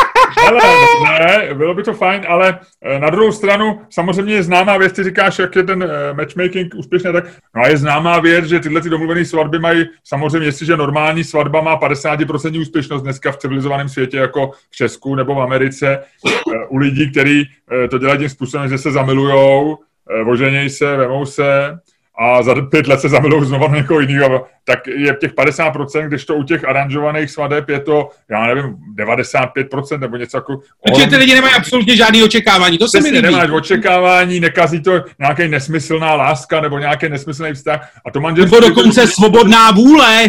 [0.48, 0.60] Ale
[1.02, 5.04] ne, bylo by to fajn, ale eh, na druhou stranu samozřejmě je známá věc, ty
[5.04, 7.24] říkáš, jak je ten eh, matchmaking úspěšný, tak.
[7.56, 11.60] No a je známá věc, že tyhle ty domluvené svatby mají, samozřejmě jestliže normální svatba
[11.60, 16.76] má 50% úspěšnost dneska v civilizovaném světě, jako v Česku nebo v Americe, eh, u
[16.76, 17.48] lidí, kteří
[17.90, 19.78] to dělají tím způsobem, že se zamilujou,
[20.26, 21.78] oženějí se, vemou se,
[22.22, 26.24] a za pět let se zamilou znovu na někoho jiného, tak je těch 50%, když
[26.24, 30.60] to u těch aranžovaných svadeb je to, já nevím, 95% nebo něco jako...
[30.86, 33.22] Takže ty lidi nemají absolutně žádný očekávání, to se mi líbí.
[33.22, 37.90] nemáš očekávání, nekazí to nějaký nesmyslná láska nebo nějaký nesmyslný vztah.
[38.06, 38.60] A to manželství...
[38.60, 40.24] Nebo dokonce svobodná vůle.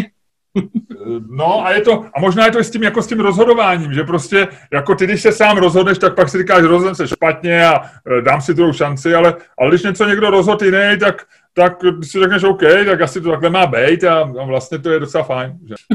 [1.30, 4.04] No a je to, a možná je to s tím, jako s tím rozhodováním, že
[4.04, 7.82] prostě, jako ty, když se sám rozhodneš, tak pak si říkáš, rozhodne se špatně a
[8.18, 11.22] e, dám si druhou šanci, ale, ale když něco někdo rozhodl jiný, tak,
[11.54, 15.00] tak si řekneš OK, tak asi to takhle má být a, a vlastně to je
[15.00, 15.58] docela fajn.
[15.68, 15.74] Že?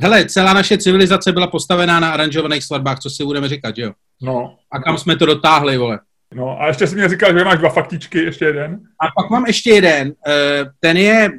[0.00, 3.92] Hele, celá naše civilizace byla postavená na aranžovaných svatbách, co si budeme říkat, že jo?
[4.22, 4.56] No.
[4.72, 5.98] A kam jsme to dotáhli, vole?
[6.34, 8.80] No a ještě si mě říkal, že máš dva faktičky, ještě jeden.
[9.00, 10.12] A pak mám ještě jeden.
[10.26, 11.30] Eh, ten je,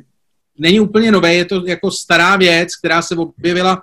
[0.59, 3.81] není úplně nový, je to jako stará věc, která se objevila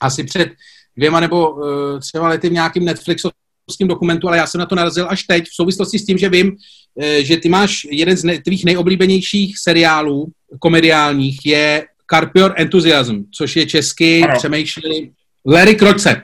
[0.00, 0.48] asi před
[0.96, 5.06] dvěma nebo eh, třeba lety v nějakým Netflixovském dokumentu, ale já jsem na to narazil
[5.10, 6.56] až teď v souvislosti s tím, že vím,
[7.00, 10.26] eh, že ty máš jeden z tvých nejoblíbenějších seriálů
[10.58, 14.34] komediálních je Carpior Enthusiasm, což je český ano.
[14.38, 15.12] přemýšlí
[15.46, 16.22] Larry Kroce.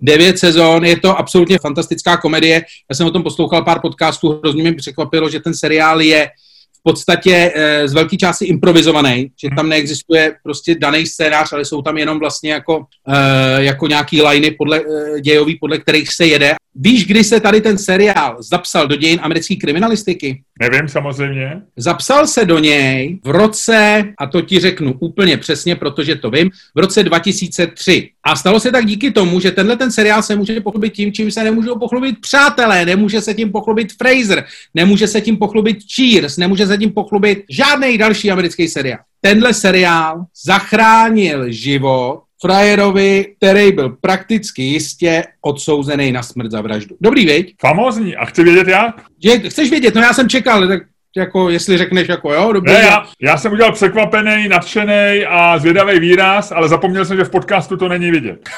[0.00, 2.62] Devět sezon, je to absolutně fantastická komedie.
[2.90, 6.28] Já jsem o tom poslouchal pár podcastů, hrozně mě překvapilo, že ten seriál je
[6.78, 11.82] v podstatě e, z velké části improvizovaný, že tam neexistuje prostě daný scénář, ale jsou
[11.82, 16.54] tam jenom vlastně jako, e, jako nějaký liny podle, e, dějový, podle kterých se jede.
[16.80, 20.42] Víš, kdy se tady ten seriál zapsal do dějin americké kriminalistiky?
[20.60, 21.62] Nevím, samozřejmě.
[21.76, 26.50] Zapsal se do něj v roce, a to ti řeknu úplně přesně, protože to vím,
[26.74, 28.10] v roce 2003.
[28.24, 31.30] A stalo se tak díky tomu, že tenhle ten seriál se může pochlubit tím, čím
[31.30, 36.66] se nemůžou pochlubit přátelé, nemůže se tím pochlubit Fraser, nemůže se tím pochlubit Cheers, nemůže
[36.68, 38.98] se tím pochlubit žádný další americký seriál.
[39.20, 46.96] Tenhle seriál zachránil život frajerovi, který byl prakticky jistě odsouzený na smrt za vraždu.
[47.00, 47.54] Dobrý, viď?
[47.60, 48.16] Famózní.
[48.16, 49.02] A chci vědět jak?
[49.24, 49.94] Že, chceš vědět?
[49.94, 50.82] No já jsem čekal, tak
[51.16, 52.72] jako jestli řekneš jako jo, dobrý.
[52.72, 57.30] Ne, já, já jsem udělal překvapený, nadšený a zvědavý výraz, ale zapomněl jsem, že v
[57.30, 58.48] podcastu to není vidět.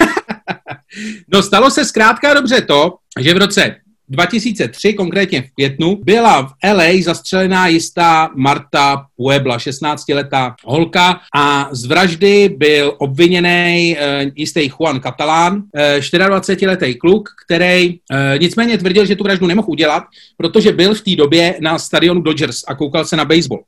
[1.33, 3.77] no stalo se zkrátka dobře to, že v roce
[4.11, 11.87] 2003, konkrétně v květnu, byla v LA zastřelená jistá Marta Puebla, 16-letá holka a z
[11.87, 17.99] vraždy byl obviněný e, jistý Juan Catalán, e, 24-letý kluk, který e,
[18.41, 20.05] nicméně tvrdil, že tu vraždu nemohl udělat,
[20.37, 23.63] protože byl v té době na stadionu Dodgers a koukal se na baseball.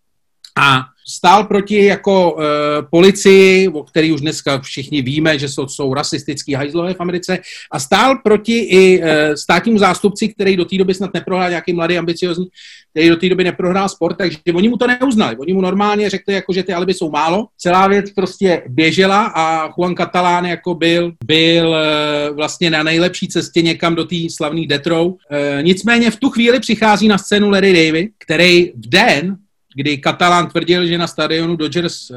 [0.57, 2.45] A stál proti jako e,
[2.91, 7.39] policii, o který už dneska všichni víme, že jsou, jsou rasistický hajzlové v Americe,
[7.71, 11.99] a stál proti i e, státnímu zástupci, který do té doby snad neprohrál, nějaký mladý,
[11.99, 12.47] ambiciozní,
[12.91, 15.37] který do té doby neprohrál sport, takže oni mu to neuznali.
[15.37, 17.47] Oni mu normálně řekli, jako, že ty alibi jsou málo.
[17.59, 23.63] Celá věc prostě běžela a Juan Catalán jako byl, byl e, vlastně na nejlepší cestě
[23.63, 25.17] někam do té slavné Detrou.
[25.31, 29.37] E, nicméně v tu chvíli přichází na scénu Larry David, který v den
[29.75, 32.15] kdy Katalán tvrdil, že na stadionu Dodgers e,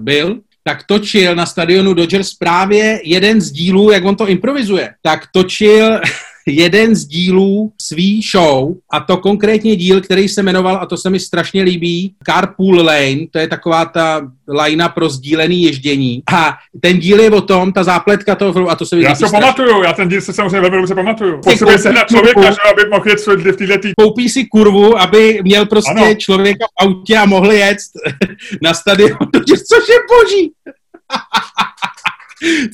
[0.00, 5.26] byl, tak točil na stadionu Dodgers právě jeden z dílů, jak on to improvizuje, tak
[5.32, 6.00] točil
[6.46, 11.10] jeden z dílů svý show, a to konkrétně díl, který se jmenoval, a to se
[11.10, 16.22] mi strašně líbí, Carpool Lane, to je taková ta lajna pro sdílený ježdění.
[16.32, 19.82] A ten díl je o tom, ta zápletka toho, a to se Já si pamatuju,
[19.82, 21.40] já ten díl se samozřejmě velmi dobře pamatuju.
[21.44, 23.92] Potřebuje se na člověka, že aby mohl jet v této tý...
[24.00, 26.14] Koupí si kurvu, aby měl prostě ano.
[26.14, 27.78] člověka v autě a mohl jet
[28.62, 30.52] na stadion, což je boží.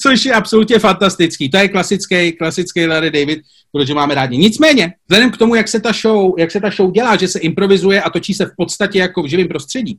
[0.03, 1.51] Což je absolutně fantastický.
[1.51, 3.41] To je klasický, klasický Larry David,
[3.73, 4.37] protože máme rádi.
[4.37, 7.39] Nicméně, vzhledem k tomu, jak se, ta show, jak se ta show dělá, že se
[7.39, 9.99] improvizuje a točí se v podstatě jako v živém prostředí,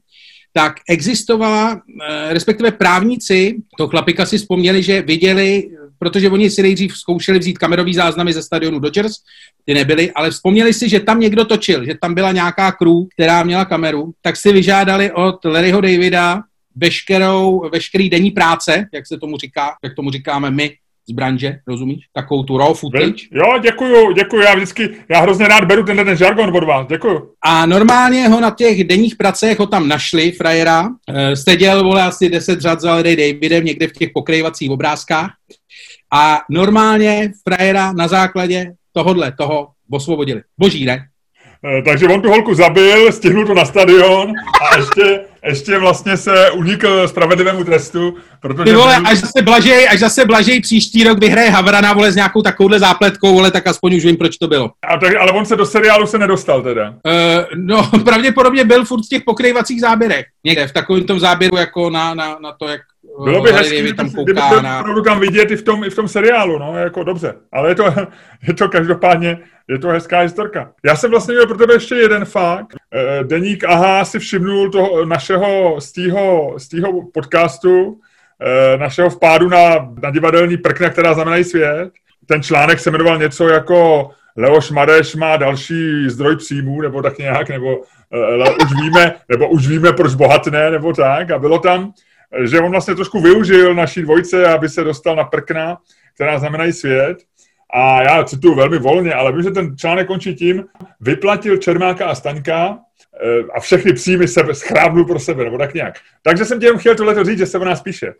[0.53, 6.97] tak existovala, eh, respektive právníci, to chlapika si vzpomněli, že viděli, protože oni si nejdřív
[6.97, 9.13] zkoušeli vzít kamerový záznamy ze stadionu Dodgers,
[9.65, 13.43] ty nebyly, ale vzpomněli si, že tam někdo točil, že tam byla nějaká crew, která
[13.43, 16.43] měla kameru, tak si vyžádali od Larryho Davida
[16.75, 20.75] veškerou, veškerý denní práce, jak se tomu říká, jak tomu říkáme my
[21.09, 22.05] z branže, rozumíš?
[22.13, 23.27] Takovou tu raw footage.
[23.31, 27.31] Jo, děkuju, děkuju, já vždycky, já hrozně rád beru tenhle ten žargon od vás, děkuju.
[27.41, 32.29] A normálně ho na těch denních pracech ho tam našli, frajera, e, seděl, vole, asi
[32.29, 35.31] 10 řad za Lady Davidem někde v těch pokrývacích obrázkách
[36.13, 40.41] a normálně frajera na základě tohodle, toho osvobodili.
[40.57, 41.07] Boží, ne?
[41.65, 46.51] Eh, takže on tu holku zabil, stihnul to na stadion a ještě, ještě vlastně se
[46.51, 48.63] unikl spravedlivému trestu, protože...
[48.63, 52.41] Ty vole, až zase Blažej, až zase Blažej příští rok vyhraje Havrana, vole, s nějakou
[52.41, 54.71] takovouhle zápletkou, vole, tak aspoň už vím, proč to bylo.
[54.87, 56.89] A tak, ale on se do seriálu se nedostal teda.
[56.89, 56.93] Uh,
[57.55, 60.25] no, pravděpodobně byl furt v těch pokrývacích záběrech.
[60.43, 62.81] Někde, v takovém tom záběru, jako na, na, na to, jak
[63.23, 65.95] bylo by hezký, kdyby tam, kdyby to opravdu tam vidět i v tom, i v
[65.95, 67.33] tom seriálu, no, jako dobře.
[67.51, 67.85] Ale je to,
[68.47, 70.71] je to každopádně, je to hezká historka.
[70.85, 72.67] Já jsem vlastně měl pro tebe ještě jeden fakt.
[72.93, 75.75] Eh, deník Aha si všimnul toho našeho
[76.57, 77.99] z týho podcastu,
[78.41, 81.91] eh, našeho vpádu na, na divadelní prkna, která znamenají svět.
[82.25, 87.49] Ten článek se jmenoval něco jako Leoš Mareš má další zdroj příjmů, nebo tak nějak,
[87.49, 91.31] nebo uh, už víme, nebo už víme, proč bohatné, nebo tak.
[91.31, 91.93] A bylo tam,
[92.43, 95.77] že on vlastně trošku využil naší dvojce, aby se dostal na prkna,
[96.15, 97.17] která znamenají svět.
[97.75, 100.65] A já cituju velmi volně, ale vím, že ten článek končí tím,
[101.01, 102.77] vyplatil Čermáka a Staňka
[103.23, 105.95] eh, a všechny příjmy sebe schrábnul pro sebe, nebo tak nějak.
[106.21, 108.13] Takže jsem tě jen chtěl tohleto říct, že se o nás píše.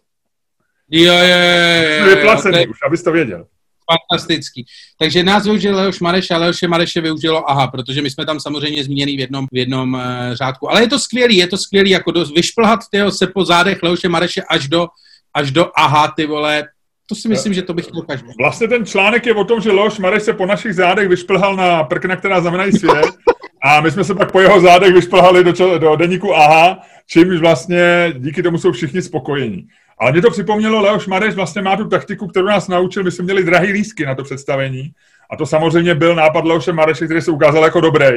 [0.89, 1.97] Jo, jo, jo.
[1.99, 3.45] jo, vyplacený jo, už, abys to věděl.
[3.91, 4.65] Fantastický.
[4.99, 8.83] Takže nás využil Leoš Mareš a Leoše Mareše využilo AHA, protože my jsme tam samozřejmě
[8.83, 10.01] zmíněný v jednom, v jednom uh,
[10.33, 10.71] řádku.
[10.71, 14.09] Ale je to skvělý, je to skvělý, jako do, vyšplhat tyho se po zádech Leoše
[14.09, 14.87] Mareše až do,
[15.33, 16.63] až do AHA, ty vole,
[17.09, 18.27] to si myslím, že to bych chtěl každý.
[18.39, 21.83] Vlastně ten článek je o tom, že Leoš Mareš se po našich zádech vyšplhal na
[21.83, 23.15] prkna, která znamenají svět.
[23.63, 28.13] A my jsme se pak po jeho zádech vyšplhali do, do deníku AHA, čímž vlastně
[28.17, 29.67] díky tomu jsou všichni spokojení.
[29.99, 33.23] Ale mě to připomnělo, Leoš Mareš vlastně má tu taktiku, kterou nás naučil, my jsme
[33.23, 34.91] měli drahý lístky na to představení.
[35.29, 38.07] A to samozřejmě byl nápad Leoše Mareše, který se ukázal jako dobrý.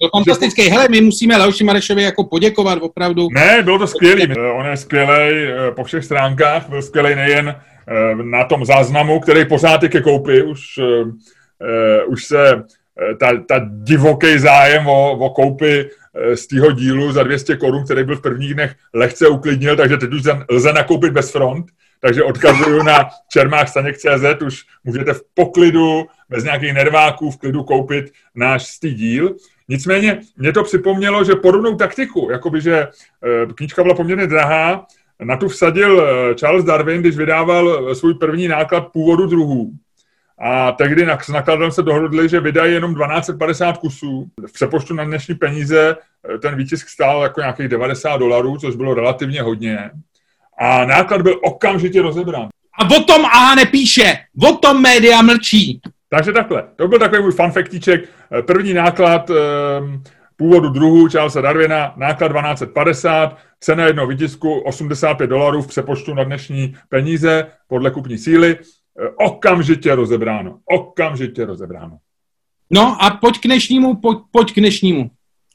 [0.00, 0.62] To fantastický.
[0.62, 3.28] Hele, my musíme Leoši Marešovi jako poděkovat opravdu.
[3.32, 4.34] Ne, bylo to skvělý.
[4.36, 6.68] On je skvělý eh, po všech stránkách.
[6.68, 10.42] Byl skvělý nejen eh, na tom záznamu, který pořád je ke koupi.
[10.42, 11.12] Už, uh,
[12.12, 12.62] už se
[13.20, 15.90] ta, ta divoký zájem o, o koupi
[16.34, 20.12] z tého dílu za 200 korun, který byl v prvních dnech lehce uklidnil, takže teď
[20.12, 21.66] už lze nakoupit bez front.
[22.00, 28.66] Takže odkazuju na čermákstaněk.cz, už můžete v poklidu, bez nějakých nerváků, v klidu koupit náš
[28.66, 29.36] stý díl.
[29.68, 32.88] Nicméně mě to připomnělo, že podobnou taktiku, jakoby, že e,
[33.54, 34.86] knížka byla poměrně drahá,
[35.22, 39.72] na tu vsadil e, Charles Darwin, když vydával e, svůj první náklad původu druhů.
[40.38, 44.26] A tehdy s nakladem se dohodli, že vydají jenom 1250 kusů.
[44.46, 45.96] V přepoštu na dnešní peníze
[46.42, 49.90] ten výtisk stál jako nějakých 90 dolarů, což bylo relativně hodně.
[50.58, 52.48] A náklad byl okamžitě rozebrán.
[52.78, 54.16] A o tom A nepíše,
[54.48, 55.80] o tom média mlčí.
[56.08, 58.08] Takže takhle, to byl takový můj fanfektíček.
[58.38, 60.02] Eh, první náklad ehm,
[60.36, 66.76] původu druhu Charlesa Darwina, náklad 1250, cena jednoho výtisku 85 dolarů v přepočtu na dnešní
[66.88, 68.58] peníze podle kupní síly.
[69.00, 70.58] Eh, okamžitě rozebráno.
[70.64, 71.98] Okamžitě rozebráno.
[72.70, 75.10] No a pojď k dnešnímu, pojď, pojď k dnešnímu.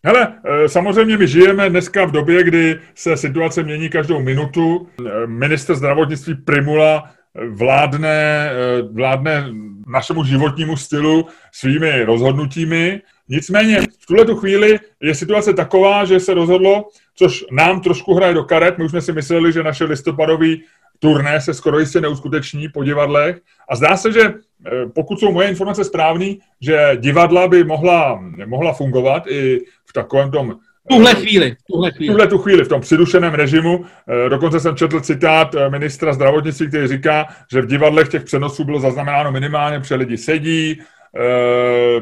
[0.06, 4.88] Hele, eh, samozřejmě my žijeme dneska v době, kdy se situace mění každou minutu.
[5.26, 7.12] Minister zdravotnictví Primula
[7.50, 8.52] vládne,
[8.92, 9.52] vládne
[9.90, 13.02] našemu životnímu stylu svými rozhodnutími.
[13.30, 18.44] Nicméně v tuhle chvíli je situace taková, že se rozhodlo, což nám trošku hraje do
[18.44, 18.78] karet.
[18.78, 20.64] My už jsme si mysleli, že naše listopadový
[21.00, 23.42] turné se skoro jistě neuskuteční po divadlech.
[23.70, 28.74] A zdá se, že eh, pokud jsou moje informace správné, že divadla by mohla, mohla
[28.74, 29.60] fungovat i
[29.90, 30.60] v takovém tom
[30.90, 31.56] tuhle chvíli.
[31.72, 32.14] Tuhle chvíli.
[32.14, 33.86] Tuhle tu chvíli, v tom přidušeném režimu.
[33.86, 38.64] Eh, dokonce jsem četl citát eh, ministra zdravotnictví, který říká, že v divadlech těch přenosů
[38.64, 40.82] bylo zaznamenáno minimálně, protože lidi sedí,
[41.16, 42.02] eh,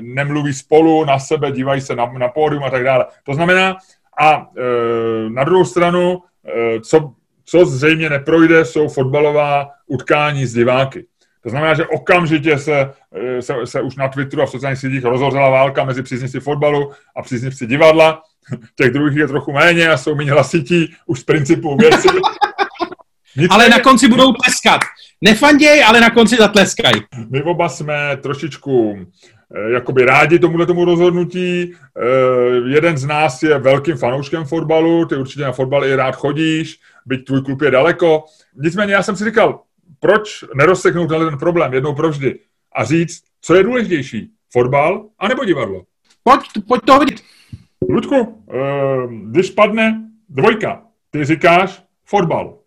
[0.00, 3.06] nemluví spolu na sebe, dívají se na, na pódium a tak dále.
[3.24, 3.76] To znamená,
[4.20, 4.46] a
[5.28, 6.22] na druhou stranu,
[6.82, 7.12] co,
[7.44, 11.06] co zřejmě neprojde, jsou fotbalová utkání s diváky.
[11.42, 15.04] To znamená, že okamžitě se, eh, se, se už na Twitteru a v sociálních sítích
[15.04, 18.22] rozhořela válka mezi příznivci fotbalu a příznivci divadla.
[18.76, 22.08] Těch druhých je trochu méně a jsou méně hlasití už z principu věci.
[23.36, 24.80] Nicméně, ale na konci budou tleskat.
[25.20, 27.02] Nefanděj, ale na konci zatleskají.
[27.30, 31.72] My oba jsme trošičku eh, jakoby rádi tomuhle tomu rozhodnutí.
[31.72, 32.04] Eh,
[32.66, 37.24] jeden z nás je velkým fanouškem fotbalu, ty určitě na fotbal i rád chodíš, byť
[37.24, 38.24] tvůj klub je daleko.
[38.56, 39.60] Nicméně já jsem si říkal,
[40.00, 42.38] proč nerozseknout ten problém jednou provždy
[42.76, 45.82] a říct, co je důležitější, fotbal anebo divadlo?
[46.22, 47.22] Pojď, pojď to hodit.
[47.88, 48.58] Ludku, eh,
[49.24, 52.58] když padne dvojka, ty říkáš fotbal.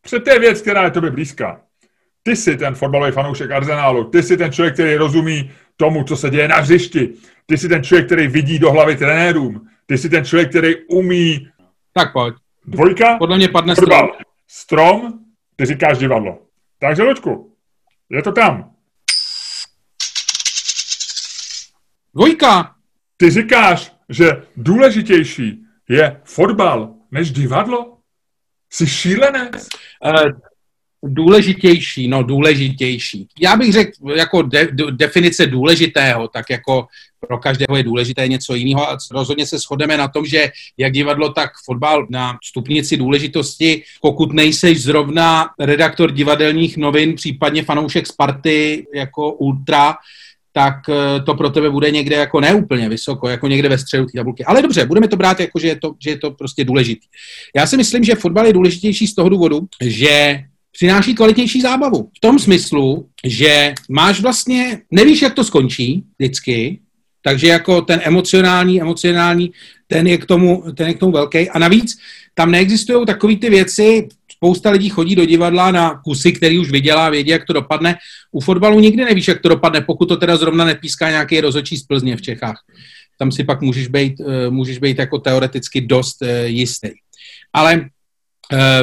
[0.00, 1.60] Před to je věc, která je tobě blízká.
[2.28, 6.30] Ty jsi ten fotbalový fanoušek Arsenálu, ty jsi ten člověk, který rozumí tomu, co se
[6.30, 7.12] děje na hřišti,
[7.46, 11.48] ty jsi ten člověk, který vidí do hlavy trenérům, ty jsi ten člověk, který umí...
[11.92, 12.34] Tak pojď.
[12.66, 13.16] Dvojka?
[13.18, 14.08] Podle mě padne fotbal.
[14.08, 14.26] strom.
[14.48, 15.18] Strom,
[15.56, 16.38] ty říkáš divadlo.
[16.78, 17.56] Takže, Luďku,
[18.10, 18.70] je to tam.
[22.14, 22.74] Dvojka.
[23.16, 27.98] Ty říkáš, že důležitější je fotbal než divadlo?
[28.70, 29.68] Jsi šílenec?
[30.04, 30.47] Uh,
[31.04, 33.28] důležitější, no důležitější.
[33.40, 36.86] Já bych řekl jako de, de, definice důležitého, tak jako
[37.20, 41.32] pro každého je důležité něco jiného a rozhodně se shodeme na tom, že jak divadlo,
[41.32, 49.32] tak fotbal na stupnici důležitosti, pokud nejseš zrovna redaktor divadelních novin, případně fanoušek Sparty jako
[49.32, 49.94] ultra,
[50.52, 54.18] tak eh, to pro tebe bude někde jako neúplně vysoko, jako někde ve středu té
[54.18, 54.44] tabulky.
[54.44, 57.06] Ale dobře, budeme to brát jako, že je to, že je to prostě důležitý.
[57.56, 62.10] Já si myslím, že fotbal je důležitější z toho důvodu, že přináší kvalitnější zábavu.
[62.16, 66.80] V tom smyslu, že máš vlastně, nevíš, jak to skončí vždycky,
[67.22, 69.52] Takže jako ten emocionální, emocionální,
[69.86, 71.50] ten je k tomu, ten je k tomu velký.
[71.50, 71.98] A navíc
[72.34, 77.10] tam neexistují takové ty věci, spousta lidí chodí do divadla na kusy, který už viděla,
[77.10, 77.96] vědí, jak to dopadne.
[78.32, 81.82] U fotbalu nikdy nevíš, jak to dopadne, pokud to teda zrovna nepíská nějaký rozhodčí z
[81.82, 82.64] Plzně v Čechách.
[83.18, 86.88] Tam si pak můžeš být, eh, můžeš být jako teoreticky dost eh, jistý.
[87.52, 87.88] Ale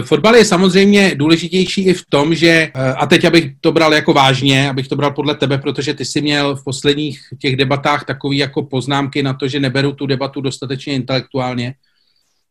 [0.02, 4.14] fotbal je samozřejmě důležitější i v tom, že, uh, a teď abych to bral jako
[4.14, 8.38] vážně, abych to bral podle tebe, protože ty jsi měl v posledních těch debatách takový
[8.38, 11.74] jako poznámky na to, že neberu tu debatu dostatečně intelektuálně,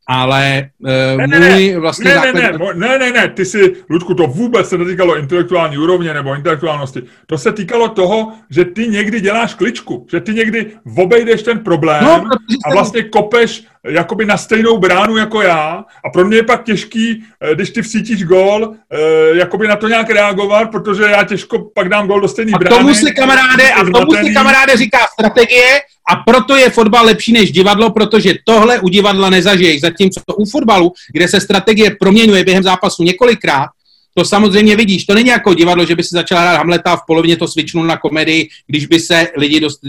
[0.09, 2.35] ale uh, ne, ne, můj vlastně ne, základ...
[2.35, 6.35] ne, ne, ne, ne, ne, ty si, Ludku, to vůbec se netýkalo intelektuální úrovně nebo
[6.35, 7.03] intelektuálnosti.
[7.27, 12.05] To se týkalo toho, že ty někdy děláš kličku, že ty někdy obejdeš ten problém
[12.05, 12.25] no,
[12.67, 17.25] a vlastně kopeš jakoby na stejnou bránu jako já a pro mě je pak těžký,
[17.41, 18.99] eh, když ty vsítíš gól, eh,
[19.37, 22.77] jakoby na to nějak reagovat, protože já těžko pak dám gól do stejné brány.
[22.77, 25.81] A tomu si kamaráde, a tomu si kamaráde říká strategie
[26.11, 29.81] a proto je fotbal lepší než divadlo, protože tohle u divadla nezažiješ.
[29.81, 33.69] Zatímco u fotbalu, kde se strategie proměňuje během zápasu několikrát,
[34.15, 35.05] to samozřejmě vidíš.
[35.05, 37.85] To není jako divadlo, že by si začal hrát Hamleta a v polovině to svičnul
[37.85, 39.81] na komedii, když by se lidi, dost,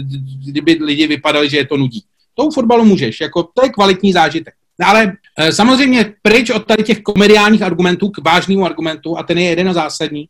[0.46, 2.02] kdyby lidi vypadali, že je to nudí.
[2.38, 4.54] To u fotbalu můžeš, jako to je kvalitní zážitek.
[4.84, 9.48] Ale e, samozřejmě pryč od tady těch komediálních argumentů k vážnému argumentu, a ten je
[9.48, 10.28] jeden a zásadní,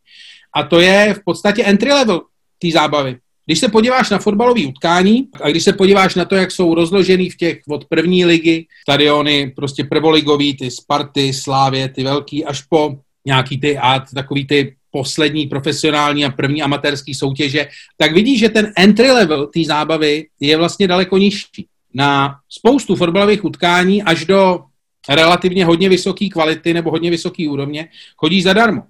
[0.54, 2.22] a to je v podstatě entry level
[2.58, 3.16] té zábavy.
[3.46, 7.30] Když se podíváš na fotbalové utkání a když se podíváš na to, jak jsou rozložený
[7.30, 12.96] v těch od první ligy stadiony, prostě prvoligový, ty Sparty, Slávě, ty velký, až po
[13.26, 18.72] nějaký ty a takový ty poslední profesionální a první amatérský soutěže, tak vidíš, že ten
[18.76, 21.66] entry level té zábavy je vlastně daleko nižší
[21.96, 24.60] na spoustu fotbalových utkání až do
[25.08, 28.82] relativně hodně vysoké kvality nebo hodně vysoké úrovně chodíš zadarmo.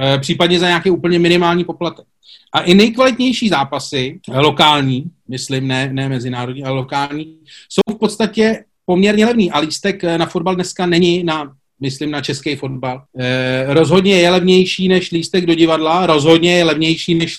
[0.00, 2.06] E, případně za nějaký úplně minimální poplatek.
[2.54, 9.26] A i nejkvalitnější zápasy, lokální, myslím, ne, ne mezinárodní, ale lokální, jsou v podstatě poměrně
[9.26, 9.50] levný.
[9.50, 13.04] A lístek na fotbal dneska není na, myslím, na český fotbal.
[13.18, 17.38] E, rozhodně je levnější než lístek do divadla, rozhodně je levnější než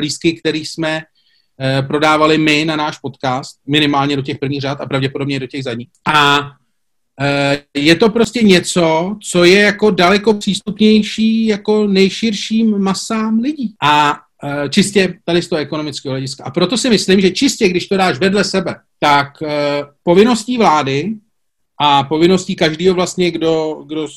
[0.00, 1.13] lístky, který jsme Eh,
[1.86, 5.88] prodávali my na náš podcast, minimálně do těch prvních řád a pravděpodobně do těch zadních.
[6.06, 6.50] A
[7.20, 13.74] eh, je to prostě něco, co je jako daleko přístupnější jako nejširším masám lidí.
[13.82, 16.44] A eh, čistě tady z toho ekonomického hlediska.
[16.44, 19.28] A proto si myslím, že čistě, když to dáš vedle sebe, tak
[20.02, 21.14] povinností vlády
[21.80, 24.08] a povinností každého vlastně, kdo, kdo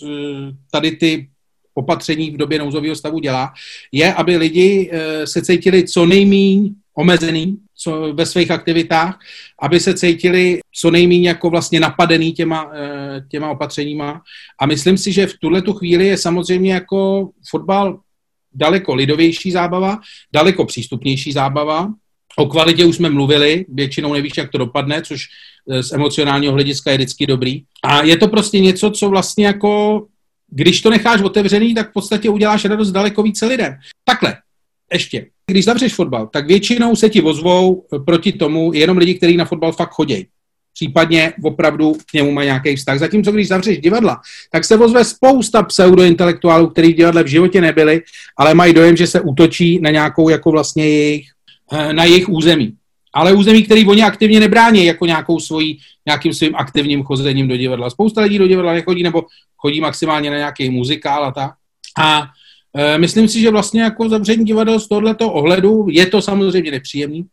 [0.72, 1.30] tady ty
[1.74, 3.54] opatření v době nouzového stavu dělá,
[3.92, 4.92] je, aby lidi
[5.26, 9.20] se cítili co nejméně omezený co, ve svých aktivitách,
[9.62, 14.22] aby se cítili co nejméně jako vlastně napadený těma, eh, těma opatřeníma.
[14.60, 18.00] A myslím si, že v tuhle tu chvíli je samozřejmě jako fotbal
[18.54, 20.00] daleko lidovější zábava,
[20.34, 21.94] daleko přístupnější zábava.
[22.38, 25.26] O kvalitě už jsme mluvili, většinou nevíš, jak to dopadne, což
[25.70, 27.64] eh, z emocionálního hlediska je vždycky dobrý.
[27.84, 30.06] A je to prostě něco, co vlastně jako,
[30.50, 33.74] když to necháš otevřený, tak v podstatě uděláš radost daleko více lidem.
[34.06, 34.38] Takhle,
[34.94, 39.38] ještě, když zavřeš fotbal, tak většinou se ti ozvou eh, proti tomu jenom lidi, kteří
[39.38, 40.28] na fotbal fakt chodí.
[40.74, 43.00] Případně opravdu k němu mají nějaký vztah.
[43.00, 44.22] Zatímco když zavřeš divadla,
[44.52, 48.02] tak se ozve spousta pseudointelektuálů, kteří v divadle v životě nebyli,
[48.38, 51.30] ale mají dojem, že se útočí na nějakou jako vlastně jejich,
[51.72, 52.74] eh, na jejich území.
[53.14, 57.90] Ale území, který oni aktivně nebrání, jako nějakou svojí, nějakým svým aktivním chozením do divadla.
[57.90, 59.24] Spousta lidí do divadla nechodí, nebo
[59.58, 61.52] chodí maximálně na nějaký muzikál a tak.
[62.00, 62.28] A
[62.98, 67.26] myslím si, že vlastně jako zavření divadel z tohoto ohledu je to samozřejmě nepříjemný.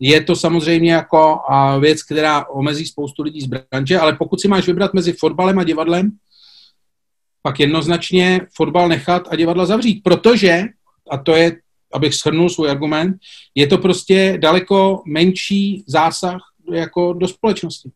[0.00, 1.38] Je to samozřejmě jako
[1.80, 5.64] věc, která omezí spoustu lidí z branže, ale pokud si máš vybrat mezi fotbalem a
[5.64, 6.10] divadlem,
[7.42, 10.64] pak jednoznačně fotbal nechat a divadla zavřít, protože,
[11.10, 11.56] a to je,
[11.92, 13.16] abych shrnul svůj argument,
[13.54, 16.40] je to prostě daleko menší zásah
[16.72, 17.90] jako do společnosti.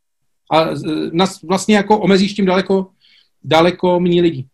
[0.53, 0.66] A
[1.12, 2.86] nás vlastně jako omezíš tím daleko,
[3.45, 4.47] daleko méně lidí.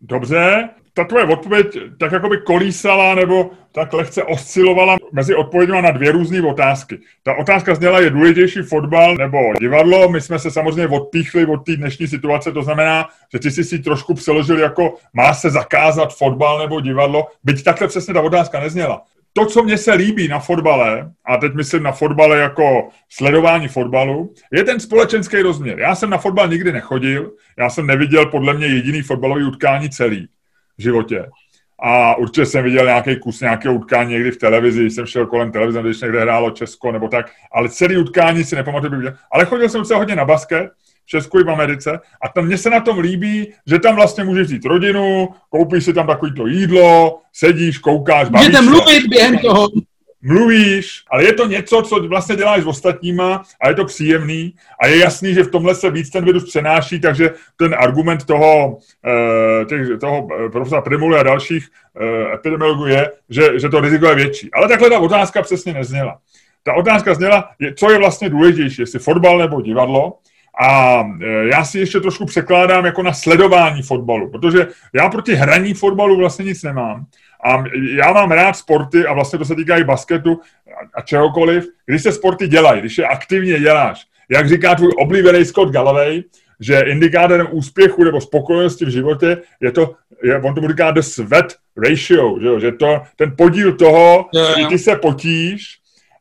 [0.00, 5.90] Dobře, ta tvoje odpověď tak jako by kolísala nebo tak lehce oscilovala mezi odpověďmi na
[5.90, 6.98] dvě různé otázky.
[7.22, 10.08] Ta otázka zněla, je důležitější fotbal nebo divadlo.
[10.08, 13.78] My jsme se samozřejmě odpíchli od té dnešní situace, to znamená, že ty jsi si
[13.78, 19.02] trošku přeložil jako má se zakázat fotbal nebo divadlo, byť takhle přesně ta otázka nezněla.
[19.32, 24.34] To, co mně se líbí na fotbale, a teď myslím na fotbale jako sledování fotbalu,
[24.52, 25.78] je ten společenský rozměr.
[25.78, 30.28] Já jsem na fotbal nikdy nechodil, já jsem neviděl podle mě jediný fotbalový utkání celý
[30.78, 31.26] životě.
[31.84, 35.82] A určitě jsem viděl nějaký kus nějakého utkání někdy v televizi, jsem šel kolem televize,
[35.82, 39.14] když někde hrálo Česko nebo tak, ale celý utkání si nepamatuju, viděl.
[39.32, 40.70] Ale chodil jsem docela hodně na basket,
[41.04, 42.00] v Česku i v Americe.
[42.22, 45.92] A tam mně se na tom líbí, že tam vlastně můžeš vzít rodinu, koupíš si
[45.92, 49.68] tam takový to jídlo, sedíš, koukáš, bavíš Můžete mluvit během toho.
[50.22, 54.86] Mluvíš, ale je to něco, co vlastně děláš s ostatníma a je to příjemný a
[54.86, 59.64] je jasný, že v tomhle se víc ten virus přenáší, takže ten argument toho, eh,
[59.64, 61.68] těch, toho eh, profesora Primuly a dalších
[62.00, 64.50] eh, epidemiologů je, že, že to riziko je větší.
[64.52, 66.18] Ale takhle ta otázka přesně nezněla.
[66.62, 70.18] Ta otázka zněla, co je vlastně důležitější, jestli fotbal nebo divadlo.
[70.60, 71.02] A
[71.50, 76.44] já si ještě trošku překládám jako na sledování fotbalu, protože já proti hraní fotbalu vlastně
[76.44, 77.06] nic nemám.
[77.44, 77.64] A
[77.96, 80.40] já mám rád sporty, a vlastně to se týká i basketu
[80.94, 84.06] a čehokoliv, když se sporty dělají, když je aktivně děláš.
[84.30, 86.22] Jak říká tvůj oblíbený Scott Galloway,
[86.60, 91.52] že indikátorem úspěchu nebo spokojenosti v životě je to, je, on tomu říká the sweat
[91.76, 94.26] ratio, že, jo, že to, ten podíl toho,
[94.58, 95.78] že ty se potíš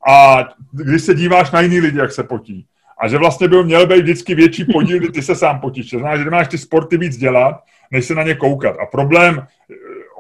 [0.07, 2.65] a když se díváš na jiný lidi, jak se potí.
[3.01, 5.89] A že vlastně by měl být vždycky větší podíl, kdy ty se sám potíš.
[5.89, 8.75] To znamená, že máš ty sporty víc dělat, než se na ně koukat.
[8.79, 9.47] A problém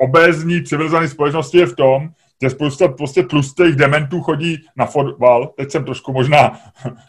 [0.01, 2.09] obézní civilizované společnosti je v tom,
[2.41, 6.59] že spousta prostě tlustých dementů chodí na fotbal, teď jsem trošku možná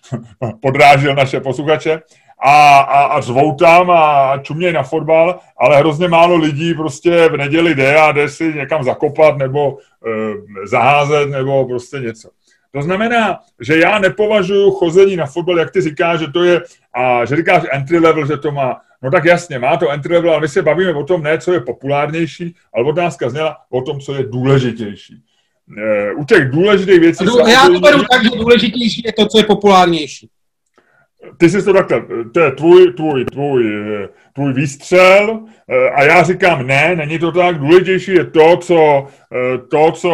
[0.62, 2.00] podrážil naše posluchače,
[2.44, 7.36] a, a, a řvou tam a čumějí na fotbal, ale hrozně málo lidí prostě v
[7.36, 12.30] neděli jde a jde si někam zakopat nebo e, zaházet nebo prostě něco.
[12.72, 16.62] To znamená, že já nepovažuji chození na fotbal, jak ty říkáš, že to je,
[16.94, 20.30] a že říkáš entry level, že to má No tak jasně, má to entry level,
[20.30, 24.00] ale my se bavíme o tom ne, co je populárnější, ale otázka zněla o tom,
[24.00, 25.22] co je důležitější.
[25.78, 27.24] E, u těch důležitých věcí...
[27.44, 30.28] A já to beru tak, že důležitější je to, co je populárnější.
[31.38, 32.02] Ty jsi to takhle,
[32.34, 33.64] to je tvůj, tvůj, tvůj,
[34.34, 39.06] tvůj výstřel e, a já říkám ne, není to tak, důležitější je to, co,
[39.70, 40.10] to, co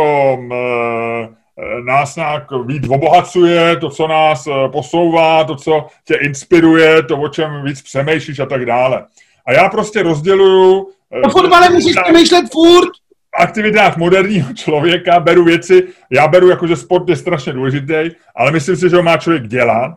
[0.53, 1.38] Eh,
[1.85, 7.29] nás nějak víc obohacuje, to, co nás eh, posouvá, to, co tě inspiruje, to, o
[7.29, 9.05] čem víc přemýšlíš a tak dále.
[9.47, 10.89] A já prostě rozděluju...
[11.13, 12.91] Eh, o fotbale musíš přemýšlet furt!
[13.37, 18.51] V aktivitách moderního člověka beru věci, já beru jako, že sport je strašně důležitý, ale
[18.51, 19.95] myslím si, že ho má člověk dělat.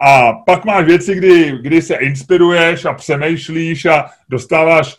[0.00, 4.96] A pak máš věci, kdy, kdy se inspiruješ a přemýšlíš a dostáváš,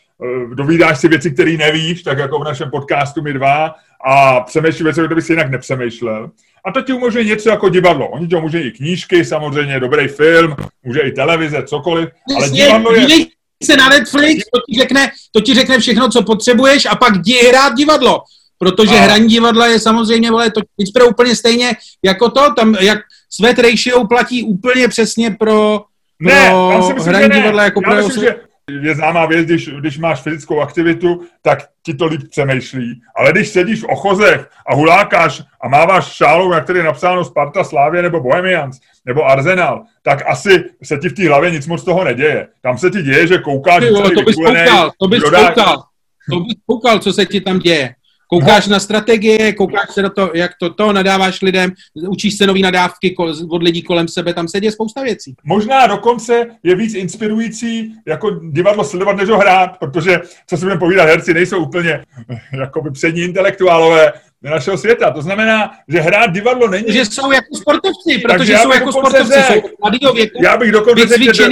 [0.54, 3.76] dovídáš si věci, které nevíš, tak jako v našem podcastu my dva,
[4.06, 6.30] a přemýšlí věci, které bys jinak nepřemýšlel.
[6.66, 8.08] A to ti umožňuje něco jako divadlo.
[8.08, 13.26] Oni ti umožňují i knížky, samozřejmě dobrý film, může i televize, cokoliv, ale divadlo je...
[13.64, 17.48] se na Netflix, to ti, řekne, to ti řekne všechno, co potřebuješ a pak jdi
[17.48, 18.22] hrát divadlo.
[18.58, 19.02] Protože a...
[19.02, 23.00] hraní divadla je samozřejmě, vole, to inspiruje úplně stejně jako to, tam jak
[23.30, 25.82] sweat ratio platí úplně přesně pro,
[26.20, 28.36] ne, pro si myslím, hraní divadla jako Já pro myslím, že
[28.72, 33.02] je známá věc, když, když máš fyzickou aktivitu, tak ti to líp přemýšlí.
[33.16, 37.64] Ale když sedíš v ochozech a hulákáš a máváš šálou, na které je napsáno Sparta,
[37.64, 42.04] Slávě nebo Bohemians nebo Arsenal, tak asi se ti v té hlavě nic moc toho
[42.04, 42.48] neděje.
[42.62, 45.84] Tam se ti děje, že koukáš Ty, to bys koukal, to bys koukal,
[46.30, 47.96] to bys koukal, co se ti tam děje.
[48.28, 51.72] Koukáš na strategie, koukáš se na to, jak to, to nadáváš lidem,
[52.08, 53.16] učíš se nový nadávky
[53.50, 55.36] od lidí kolem sebe, tam se děje spousta věcí.
[55.44, 60.80] Možná dokonce je víc inspirující jako divadlo sledovat, než ho hrát, protože, co si budeme
[60.80, 62.06] povídat, herci nejsou úplně
[62.54, 64.14] jakoby přední intelektuálové,
[64.50, 65.12] našeho světa.
[65.12, 66.86] To znamená, že hrát divadlo není...
[66.88, 71.08] Že jsou jako sportovci, protože jsou jako sportovci, řek, jsou mladýho věku, Já bych dokonce
[71.08, 71.44] řekl, že,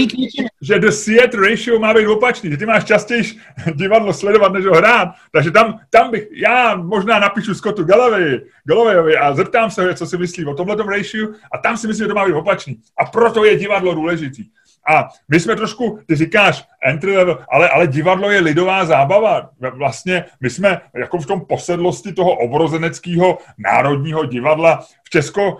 [0.61, 3.23] že the set ratio má být opačný, že ty máš častěji
[3.75, 5.09] divadlo sledovat, než ho hrát.
[5.31, 10.45] Takže tam, tam bych, já možná napíšu Scottu Galloway, a zeptám se, co si myslí
[10.45, 12.77] o tomhle ratio a tam si myslím, že to má být opačný.
[12.99, 14.43] A proto je divadlo důležitý.
[14.89, 19.49] A my jsme trošku, ty říkáš entry level, ale, ale divadlo je lidová zábava.
[19.73, 25.57] Vlastně my jsme jako v tom posedlosti toho obrozeneckého národního divadla v Česko,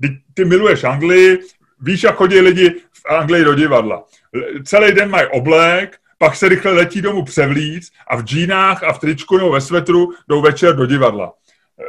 [0.00, 1.38] ty, ty miluješ Anglii,
[1.80, 4.04] víš, jak chodí lidi v Anglii do divadla.
[4.64, 8.98] Celý den mají oblek, pak se rychle letí domů převlíc a v džínách a v
[8.98, 11.32] tričku nebo ve svetru jdou večer do divadla.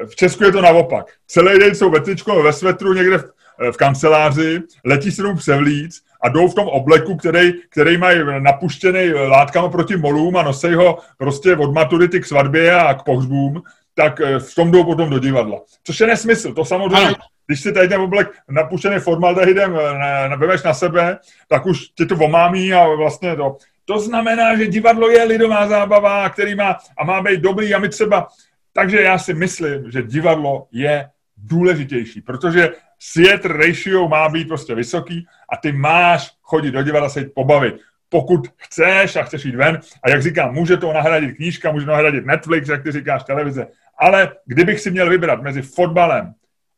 [0.09, 1.05] V Česku je to naopak.
[1.27, 3.31] Celý den jsou ve tričku nebo ve svetru někde v,
[3.71, 9.13] v kanceláři, letí se domů převlíc a jdou v tom obleku, který, který mají napuštěný
[9.13, 13.61] látkama proti molům a nosí ho prostě od maturity k svatbě a k pohřbům,
[13.95, 15.59] tak eh, v tom jdou potom do divadla.
[15.83, 16.53] Což je nesmysl.
[16.53, 17.15] To samozřejmě, ano.
[17.47, 21.17] když si tady ten oblek napuštěný formaldehydem eh, nabeveš na sebe,
[21.47, 23.57] tak už tě to omámí a vlastně to.
[23.85, 27.89] To znamená, že divadlo je lidová zábava, který má a má být dobrý a my
[27.89, 28.27] třeba.
[28.73, 32.69] Takže já si myslím, že divadlo je důležitější, protože
[33.03, 37.75] svět ratio má být prostě vysoký a ty máš chodit do divadla se jít pobavit.
[38.09, 41.91] Pokud chceš a chceš jít ven, a jak říkám, může to nahradit knížka, může to
[41.91, 46.33] nahradit Netflix, jak ty říkáš, televize, ale kdybych si měl vybrat mezi fotbalem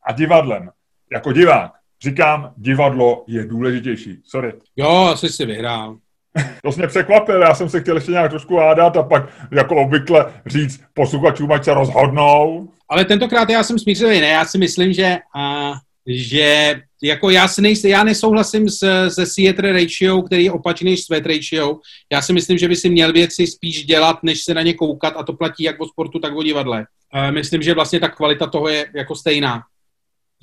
[0.05, 0.69] a divadlem,
[1.11, 1.71] jako divák,
[2.03, 4.21] říkám, divadlo je důležitější.
[4.25, 4.53] Sorry.
[4.75, 5.97] Jo, asi si vyhrál.
[6.63, 10.33] To mě překvapil, já jsem se chtěl ještě nějak trošku hádat a pak jako obvykle
[10.45, 12.69] říct posluchačům, ať se rozhodnou.
[12.89, 15.73] ale tentokrát já jsem smířlivý, ne, já si myslím, že, a,
[16.07, 21.03] že jako já, si nejsem, já nesouhlasím s, se Seattle ratio, který je opačný než
[21.03, 21.79] sweat ratio.
[22.11, 25.13] Já si myslím, že by si měl věci spíš dělat, než se na ně koukat
[25.17, 26.85] a to platí jak o sportu, tak o divadle.
[27.13, 29.63] E, myslím, že vlastně ta kvalita toho je jako stejná.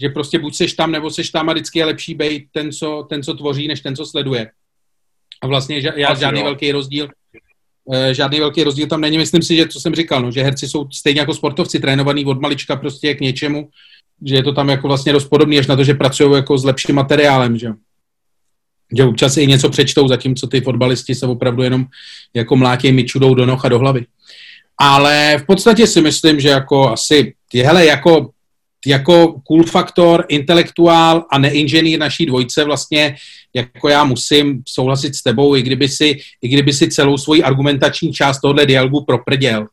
[0.00, 3.06] Že prostě buď seš tam, nebo seš tam a vždycky je lepší být ten, co,
[3.08, 4.50] ten, co tvoří, než ten, co sleduje.
[5.42, 7.08] A vlastně já žádný velký rozdíl
[7.92, 9.18] Eh, žádný velký rozdíl tam není.
[9.18, 12.40] Myslím si, že co jsem říkal, no, že herci jsou stejně jako sportovci, trénovaný od
[12.40, 13.68] malička prostě k něčemu,
[14.26, 16.64] že je to tam jako vlastně dost podobný, až na to, že pracují jako s
[16.64, 17.68] lepším materiálem, že
[18.96, 21.86] že občas i něco přečtou, zatímco ty fotbalisti se opravdu jenom
[22.34, 24.06] jako mlátí mičudou do noh a do hlavy.
[24.78, 28.30] Ale v podstatě si myslím, že jako asi, hele, jako
[28.86, 33.16] jako cool faktor, intelektuál a neinženýr naší dvojce vlastně
[33.54, 38.12] jako já musím souhlasit s tebou, i kdyby si, i kdyby si celou svoji argumentační
[38.12, 39.66] část tohle dialogu proprděl,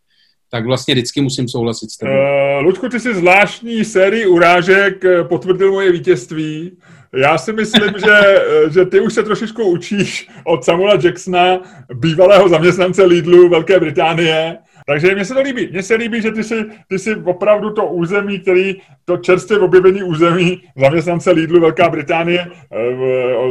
[0.51, 2.11] tak vlastně vždycky musím souhlasit s tebou.
[2.11, 6.77] Uh, Ludku, ty si zvláštní sérii urážek eh, potvrdil moje vítězství.
[7.15, 11.59] Já si myslím, že, eh, že ty už se trošičku učíš od Samuela Jacksona,
[11.93, 15.67] bývalého zaměstnance Lidlu Velké Británie, takže mně se to líbí.
[15.71, 20.03] Mně se líbí, že ty si, ty si opravdu to území, který, to čerstvě objevený
[20.03, 22.47] území zaměstnance Lidlu Velká Británie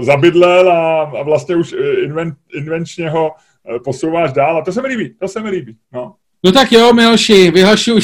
[0.00, 3.32] zabydlel a, a vlastně už eh, inven, invenčně ho
[3.84, 5.76] posouváš dál a to se mi líbí, to se mi líbí.
[5.92, 8.00] No, no tak jo, Miloši, vyhlašuju,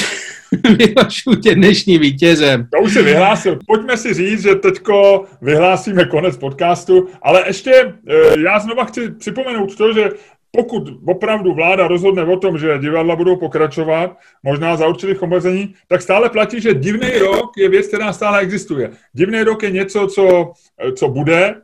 [0.79, 2.69] vyhlašuju tě dnešní vítězem.
[2.73, 3.59] To už si vyhlásil.
[3.67, 7.95] Pojďme si říct, že teďko vyhlásíme konec podcastu, ale ještě
[8.39, 10.11] já znova chci připomenout to, že
[10.51, 16.03] pokud opravdu vláda rozhodne o tom, že divadla budou pokračovat, možná za určitých omezení, tak
[16.03, 18.91] stále platí, že divný rok je věc, která stále existuje.
[19.13, 20.53] Divný rok je něco, co,
[20.97, 21.55] co bude,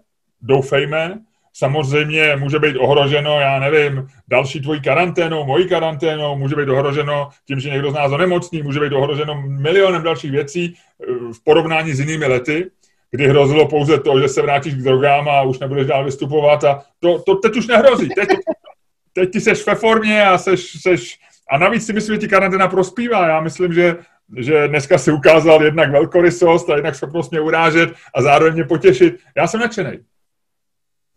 [0.43, 1.18] doufejme,
[1.59, 7.61] samozřejmě může být ohroženo, já nevím, další tvojí karanténou, mojí karanténou, může být ohroženo tím,
[7.61, 12.01] že někdo z nás onemocní, může být ohroženo milionem dalších věcí eh, v porovnání s
[12.01, 12.71] jinými lety,
[13.11, 16.83] kdy hrozilo pouze to, že se vrátíš k drogám a už nebudeš dál vystupovat a
[17.01, 18.09] to, to teď už nehrozí.
[18.09, 18.29] Teď,
[19.13, 21.19] teď ty seš ve formě a seš, seš
[21.51, 23.29] a navíc si myslím, že ti karanténa prospívá.
[23.29, 23.97] Já myslím, že,
[24.37, 29.19] že dneska si ukázal jednak velkorysost a jednak schopnost mě urážet a zároveň mě potěšit.
[29.37, 29.99] Já jsem nadšený.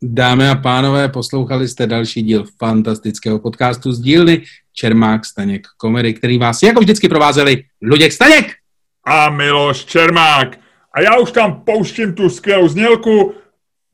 [0.04, 4.44] Dámy a pánové, poslouchali jste další díl fantastického podcastu z dílny
[4.74, 8.46] Čermák Staněk Komedy, který vás jako vždycky provázeli Luděk Staněk
[9.06, 10.58] a Miloš Čermák.
[10.94, 13.34] A já už tam pouštím tu skvělou znělku,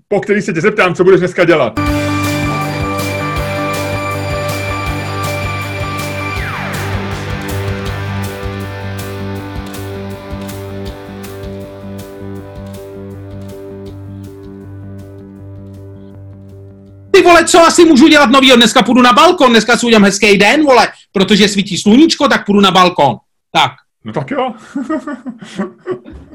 [0.08, 1.80] po který se tě zeptám, co budeš dneska dělat.
[17.28, 18.58] Vole, co asi můžu dělat novýho?
[18.58, 22.62] Dneska půjdu na balkon, dneska si udělám hezký den, vole, protože svítí sluníčko, tak půjdu
[22.62, 23.16] na balkon.
[23.52, 23.72] Tak.
[24.04, 24.54] No tak jo.